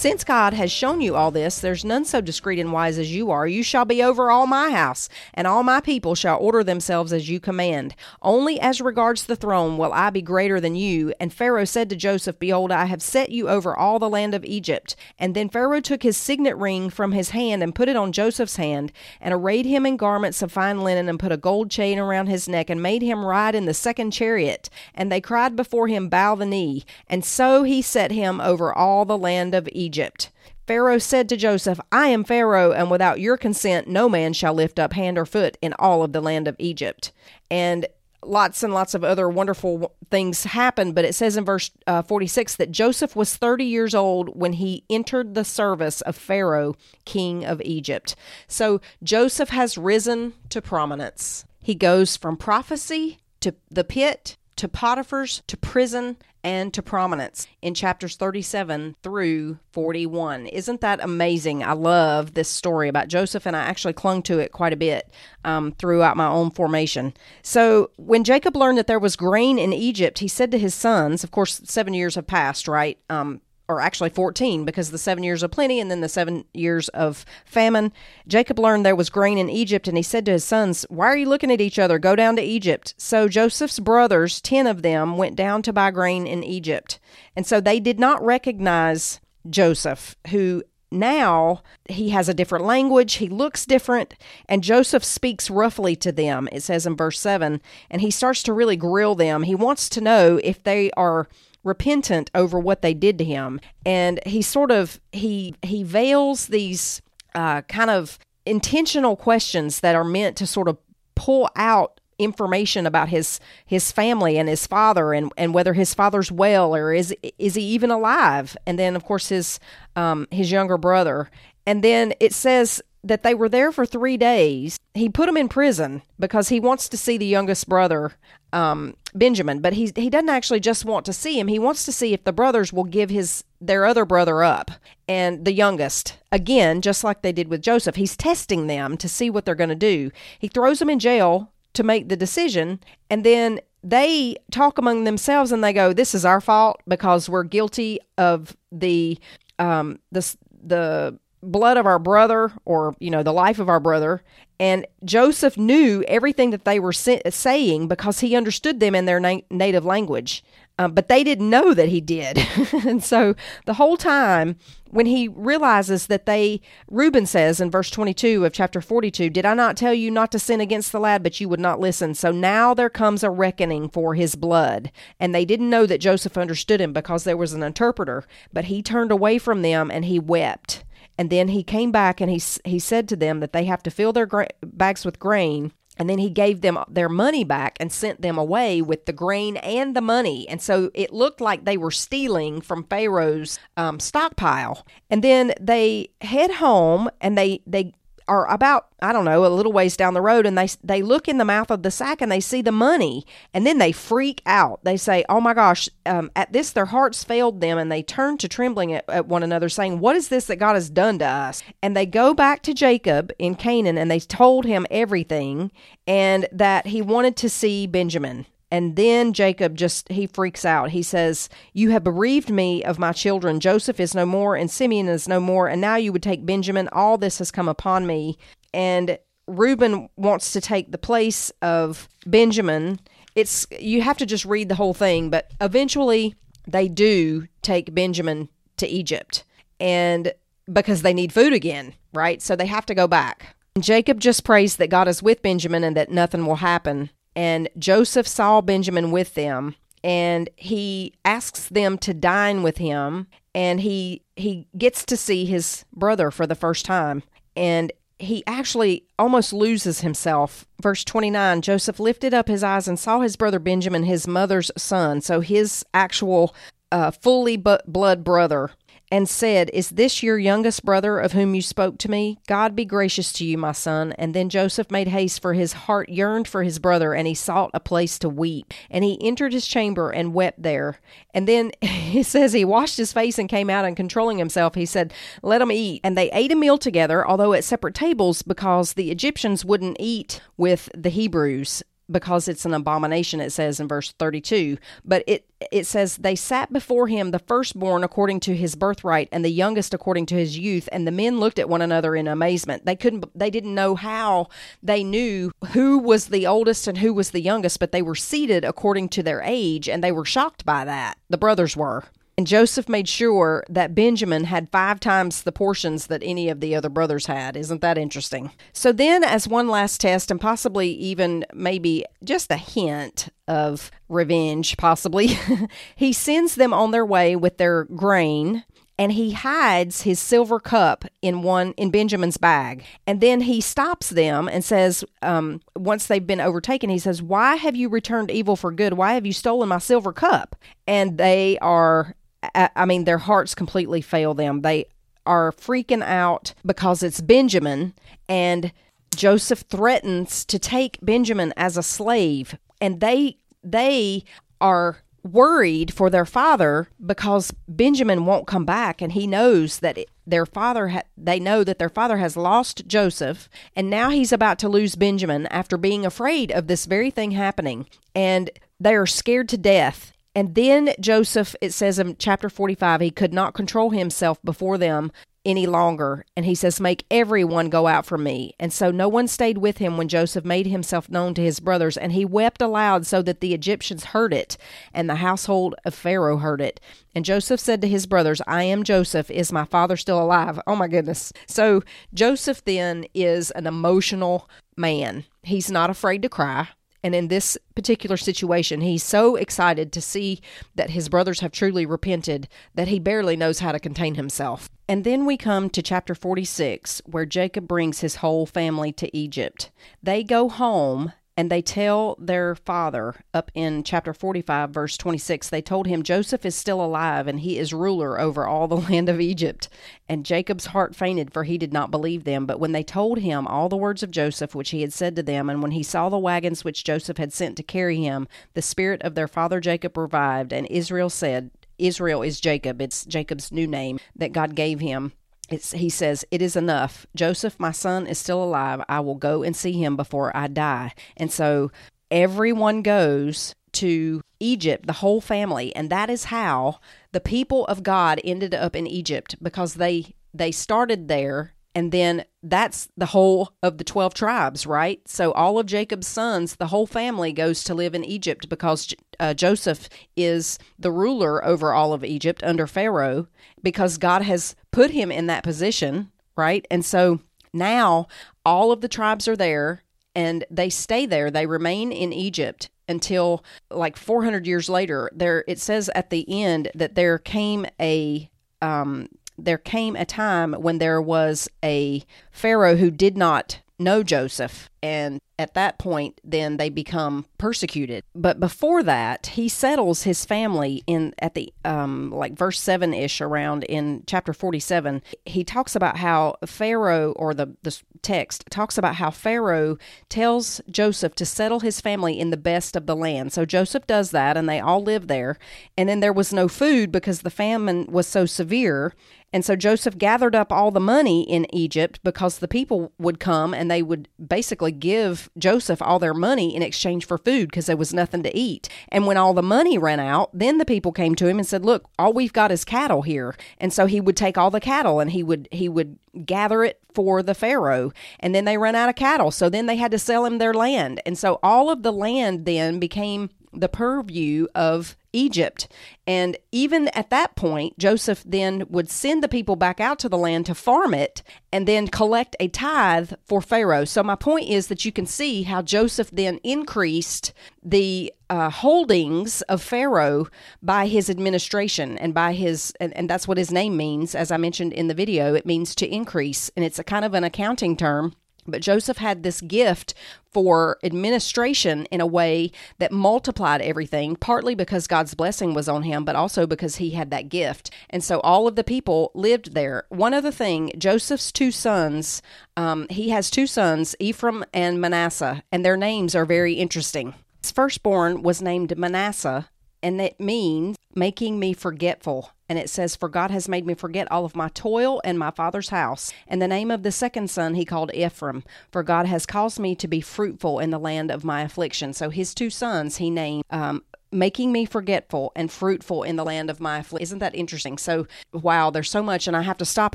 [0.00, 3.30] Since God has shown you all this, there's none so discreet and wise as you
[3.30, 3.46] are.
[3.46, 7.28] You shall be over all my house, and all my people shall order themselves as
[7.28, 7.94] you command.
[8.22, 11.12] Only as regards the throne will I be greater than you.
[11.20, 14.42] And Pharaoh said to Joseph, Behold, I have set you over all the land of
[14.46, 14.96] Egypt.
[15.18, 18.56] And then Pharaoh took his signet ring from his hand and put it on Joseph's
[18.56, 22.28] hand, and arrayed him in garments of fine linen, and put a gold chain around
[22.28, 24.70] his neck, and made him ride in the second chariot.
[24.94, 26.86] And they cried before him, Bow the knee.
[27.06, 29.89] And so he set him over all the land of Egypt.
[29.90, 30.30] Egypt.
[30.68, 34.78] Pharaoh said to Joseph, I am Pharaoh, and without your consent, no man shall lift
[34.78, 37.10] up hand or foot in all of the land of Egypt.
[37.50, 37.88] And
[38.24, 42.54] lots and lots of other wonderful things happened, but it says in verse uh, 46
[42.54, 47.60] that Joseph was 30 years old when he entered the service of Pharaoh, king of
[47.62, 48.14] Egypt.
[48.46, 51.44] So Joseph has risen to prominence.
[51.60, 57.74] He goes from prophecy to the pit to Potiphar's to prison and to prominence in
[57.74, 60.46] chapters 37 through 41.
[60.46, 61.62] Isn't that amazing?
[61.62, 65.10] I love this story about Joseph, and I actually clung to it quite a bit
[65.44, 67.14] um, throughout my own formation.
[67.42, 71.24] So, when Jacob learned that there was grain in Egypt, he said to his sons,
[71.24, 72.98] of course, seven years have passed, right?
[73.08, 76.88] Um, or actually 14 because the seven years of plenty and then the seven years
[76.88, 77.92] of famine.
[78.26, 81.16] Jacob learned there was grain in Egypt and he said to his sons, Why are
[81.16, 81.98] you looking at each other?
[82.00, 82.94] Go down to Egypt.
[82.98, 86.98] So Joseph's brothers, 10 of them, went down to buy grain in Egypt.
[87.36, 93.28] And so they did not recognize Joseph, who now he has a different language, he
[93.28, 94.16] looks different,
[94.48, 98.52] and Joseph speaks roughly to them, it says in verse 7, and he starts to
[98.52, 99.44] really grill them.
[99.44, 101.28] He wants to know if they are
[101.64, 103.60] repentant over what they did to him.
[103.84, 107.02] And he sort of he he veils these
[107.34, 110.78] uh, kind of intentional questions that are meant to sort of
[111.14, 116.30] pull out information about his his family and his father and and whether his father's
[116.30, 118.56] well or is is he even alive?
[118.66, 119.58] And then of course his
[119.96, 121.30] um his younger brother.
[121.66, 124.78] And then it says that they were there for three days.
[124.94, 128.12] He put him in prison because he wants to see the youngest brother,
[128.52, 129.60] um, Benjamin.
[129.60, 131.48] But he he doesn't actually just want to see him.
[131.48, 134.70] He wants to see if the brothers will give his their other brother up
[135.08, 137.96] and the youngest again, just like they did with Joseph.
[137.96, 140.10] He's testing them to see what they're going to do.
[140.38, 145.52] He throws them in jail to make the decision, and then they talk among themselves
[145.52, 149.18] and they go, "This is our fault because we're guilty of the
[149.58, 154.22] um the the blood of our brother or you know the life of our brother
[154.58, 159.40] and joseph knew everything that they were saying because he understood them in their na-
[159.50, 160.44] native language
[160.80, 162.38] um, but they didn't know that he did.
[162.86, 163.34] and so
[163.66, 164.56] the whole time,
[164.88, 169.52] when he realizes that they, Reuben says in verse 22 of chapter 42, Did I
[169.52, 172.14] not tell you not to sin against the lad, but you would not listen?
[172.14, 174.90] So now there comes a reckoning for his blood.
[175.18, 178.82] And they didn't know that Joseph understood him because there was an interpreter, but he
[178.82, 180.82] turned away from them and he wept.
[181.20, 183.90] And then he came back and he, he said to them that they have to
[183.90, 187.92] fill their gra- bags with grain and then he gave them their money back and
[187.92, 190.48] sent them away with the grain and the money.
[190.48, 194.86] And so it looked like they were stealing from Pharaoh's um, stockpile.
[195.10, 197.92] And then they head home and they, they
[198.30, 201.26] are about I don't know a little ways down the road and they they look
[201.26, 204.40] in the mouth of the sack and they see the money and then they freak
[204.46, 204.84] out.
[204.84, 208.38] They say oh my gosh um, at this their hearts failed them and they turn
[208.38, 211.26] to trembling at, at one another saying what is this that God has done to
[211.26, 211.64] us?
[211.82, 215.72] And they go back to Jacob in Canaan and they told him everything
[216.06, 220.90] and that he wanted to see Benjamin and then Jacob just, he freaks out.
[220.90, 223.58] He says, You have bereaved me of my children.
[223.58, 226.88] Joseph is no more, and Simeon is no more, and now you would take Benjamin.
[226.92, 228.38] All this has come upon me.
[228.72, 229.18] And
[229.48, 233.00] Reuben wants to take the place of Benjamin.
[233.34, 238.48] It's, you have to just read the whole thing, but eventually they do take Benjamin
[238.76, 239.42] to Egypt.
[239.80, 240.32] And
[240.72, 242.40] because they need food again, right?
[242.40, 243.56] So they have to go back.
[243.80, 248.26] Jacob just prays that God is with Benjamin and that nothing will happen and Joseph
[248.26, 254.66] saw Benjamin with them and he asks them to dine with him and he he
[254.76, 257.22] gets to see his brother for the first time
[257.56, 260.66] and he actually almost loses himself.
[260.82, 265.20] Verse 29 Joseph lifted up his eyes and saw his brother Benjamin, his mother's son,
[265.20, 266.54] so his actual
[266.92, 268.70] uh, fully blood brother
[269.10, 272.38] and said, Is this your youngest brother of whom you spoke to me?
[272.46, 274.12] God be gracious to you, my son.
[274.12, 277.70] And then Joseph made haste, for his heart yearned for his brother, and he sought
[277.74, 278.72] a place to weep.
[278.90, 281.00] And he entered his chamber and wept there.
[281.34, 284.86] And then he says he washed his face and came out, and controlling himself, he
[284.86, 286.00] said, Let them eat.
[286.04, 290.40] And they ate a meal together, although at separate tables, because the Egyptians wouldn't eat
[290.56, 295.86] with the Hebrews because it's an abomination it says in verse 32 but it it
[295.86, 300.26] says they sat before him the firstborn according to his birthright and the youngest according
[300.26, 300.88] to his youth.
[300.90, 302.86] And the men looked at one another in amazement.
[302.86, 304.48] They couldn't they didn't know how
[304.82, 308.64] they knew who was the oldest and who was the youngest but they were seated
[308.64, 311.18] according to their age and they were shocked by that.
[311.28, 312.04] The brothers were
[312.40, 316.74] and Joseph made sure that Benjamin had five times the portions that any of the
[316.74, 317.54] other brothers had.
[317.54, 318.50] Isn't that interesting?
[318.72, 324.78] So then, as one last test, and possibly even maybe just a hint of revenge,
[324.78, 325.36] possibly,
[325.96, 328.64] he sends them on their way with their grain
[329.00, 332.84] and he hides his silver cup in one in Benjamin's bag.
[333.06, 337.56] And then he stops them and says, um, once they've been overtaken, he says, "Why
[337.56, 338.92] have you returned evil for good?
[338.92, 340.54] Why have you stolen my silver cup?"
[340.86, 344.62] And they are I mean, their hearts completely fail them.
[344.62, 344.86] They
[345.26, 347.94] are freaking out because it's Benjamin,
[348.28, 348.72] and
[349.14, 354.24] Joseph threatens to take Benjamin as a slave, and they they
[354.60, 360.46] are worried for their father because Benjamin won't come back and he knows that their
[360.46, 364.68] father ha- they know that their father has lost Joseph and now he's about to
[364.68, 369.58] lose Benjamin after being afraid of this very thing happening and they are scared to
[369.58, 374.78] death and then Joseph, it says in chapter 45, he could not control himself before
[374.78, 375.10] them
[375.44, 376.24] any longer.
[376.36, 378.54] And he says, Make everyone go out from me.
[378.60, 381.96] And so no one stayed with him when Joseph made himself known to his brothers.
[381.96, 384.56] And he wept aloud so that the Egyptians heard it,
[384.92, 386.78] and the household of Pharaoh heard it.
[387.14, 389.30] And Joseph said to his brothers, I am Joseph.
[389.30, 390.60] Is my father still alive?
[390.66, 391.32] Oh my goodness.
[391.46, 391.82] So
[392.14, 395.24] Joseph then is an emotional man.
[395.42, 396.68] He's not afraid to cry.
[397.02, 400.40] And in this particular situation, he's so excited to see
[400.74, 404.68] that his brothers have truly repented that he barely knows how to contain himself.
[404.88, 409.70] And then we come to chapter 46, where Jacob brings his whole family to Egypt.
[410.02, 415.62] They go home and they tell their father up in chapter 45 verse 26 they
[415.62, 419.20] told him joseph is still alive and he is ruler over all the land of
[419.20, 419.68] egypt
[420.08, 423.46] and jacob's heart fainted for he did not believe them but when they told him
[423.46, 426.08] all the words of joseph which he had said to them and when he saw
[426.08, 429.96] the wagons which joseph had sent to carry him the spirit of their father jacob
[429.96, 431.50] revived and israel said
[431.80, 432.80] Israel is Jacob.
[432.82, 435.12] It's Jacob's new name that God gave him.
[435.50, 437.06] It's, he says, It is enough.
[437.14, 438.82] Joseph, my son, is still alive.
[438.88, 440.94] I will go and see him before I die.
[441.16, 441.70] And so
[442.10, 445.74] everyone goes to Egypt, the whole family.
[445.76, 446.80] And that is how
[447.12, 452.24] the people of God ended up in Egypt because they they started there and then
[452.42, 455.06] that's the whole of the 12 tribes, right?
[455.06, 459.34] So all of Jacob's sons, the whole family goes to live in Egypt because uh,
[459.34, 463.28] Joseph is the ruler over all of Egypt under Pharaoh
[463.62, 466.66] because God has put him in that position, right?
[466.70, 467.20] And so
[467.52, 468.08] now
[468.44, 471.30] all of the tribes are there and they stay there.
[471.30, 475.08] They remain in Egypt until like 400 years later.
[475.14, 478.28] There it says at the end that there came a
[478.60, 479.08] um,
[479.44, 484.68] there came a time when there was a Pharaoh who did not know Joseph.
[484.82, 488.04] And at that point, then they become persecuted.
[488.14, 493.20] But before that, he settles his family in at the um, like verse seven ish
[493.20, 495.02] around in chapter forty seven.
[495.24, 499.76] He talks about how Pharaoh or the the text talks about how Pharaoh
[500.08, 503.32] tells Joseph to settle his family in the best of the land.
[503.32, 505.36] So Joseph does that, and they all live there.
[505.76, 508.94] And then there was no food because the famine was so severe.
[509.32, 513.54] And so Joseph gathered up all the money in Egypt because the people would come
[513.54, 517.76] and they would basically give Joseph all their money in exchange for food because there
[517.76, 518.68] was nothing to eat.
[518.88, 521.64] And when all the money ran out, then the people came to him and said,
[521.64, 525.00] "Look, all we've got is cattle here." And so he would take all the cattle
[525.00, 528.88] and he would he would gather it for the pharaoh and then they ran out
[528.88, 531.84] of cattle so then they had to sell him their land and so all of
[531.84, 535.68] the land then became the purview of Egypt.
[536.06, 540.18] And even at that point, Joseph then would send the people back out to the
[540.18, 543.84] land to farm it and then collect a tithe for Pharaoh.
[543.84, 547.32] So, my point is that you can see how Joseph then increased
[547.62, 550.28] the uh, holdings of Pharaoh
[550.62, 554.14] by his administration and by his, and, and that's what his name means.
[554.14, 557.14] As I mentioned in the video, it means to increase, and it's a kind of
[557.14, 558.14] an accounting term
[558.46, 559.94] but Joseph had this gift
[560.32, 566.04] for administration in a way that multiplied everything, partly because God's blessing was on him,
[566.04, 567.70] but also because he had that gift.
[567.88, 569.84] And so all of the people lived there.
[569.88, 572.22] One other thing Joseph's two sons,
[572.56, 577.14] um, he has two sons, Ephraim and Manasseh, and their names are very interesting.
[577.42, 579.48] His firstborn was named Manasseh,
[579.82, 582.32] and it means making me forgetful.
[582.50, 585.30] And it says, For God has made me forget all of my toil and my
[585.30, 586.12] father's house.
[586.26, 588.42] And the name of the second son he called Ephraim,
[588.72, 591.92] for God has caused me to be fruitful in the land of my affliction.
[591.92, 596.50] So his two sons he named um, making me forgetful and fruitful in the land
[596.50, 597.02] of my affliction.
[597.04, 597.78] Isn't that interesting?
[597.78, 599.94] So, wow, there's so much, and I have to stop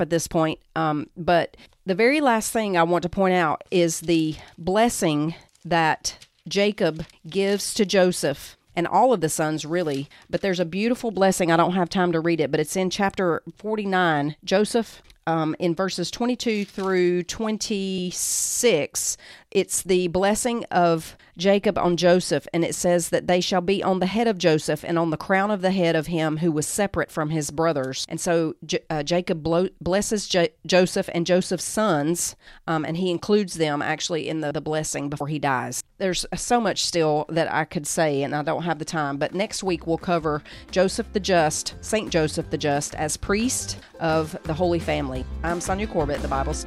[0.00, 0.58] at this point.
[0.74, 6.26] Um, but the very last thing I want to point out is the blessing that
[6.48, 10.08] Jacob gives to Joseph and all of the sons really.
[10.30, 11.50] But there's a beautiful blessing.
[11.50, 14.36] I don't have time to read it, but it's in chapter 49.
[14.44, 19.16] Joseph, um, in verses 22 through 26,
[19.50, 24.00] it's the blessing of Jacob on Joseph, and it says that they shall be on
[24.00, 26.66] the head of Joseph and on the crown of the head of him who was
[26.66, 28.06] separate from his brothers.
[28.08, 32.36] And so J- uh, Jacob blo- blesses J- Joseph and Joseph's sons,
[32.66, 35.82] um, and he includes them actually in the, the blessing before he dies.
[35.98, 39.34] There's so much still that I could say, and I don't have the time, but
[39.34, 44.54] next week we'll cover Joseph the Just, Saint Joseph the Just, as priest of the
[44.54, 45.24] Holy Family.
[45.42, 46.66] I'm Sonja Corbitt, the Bible's.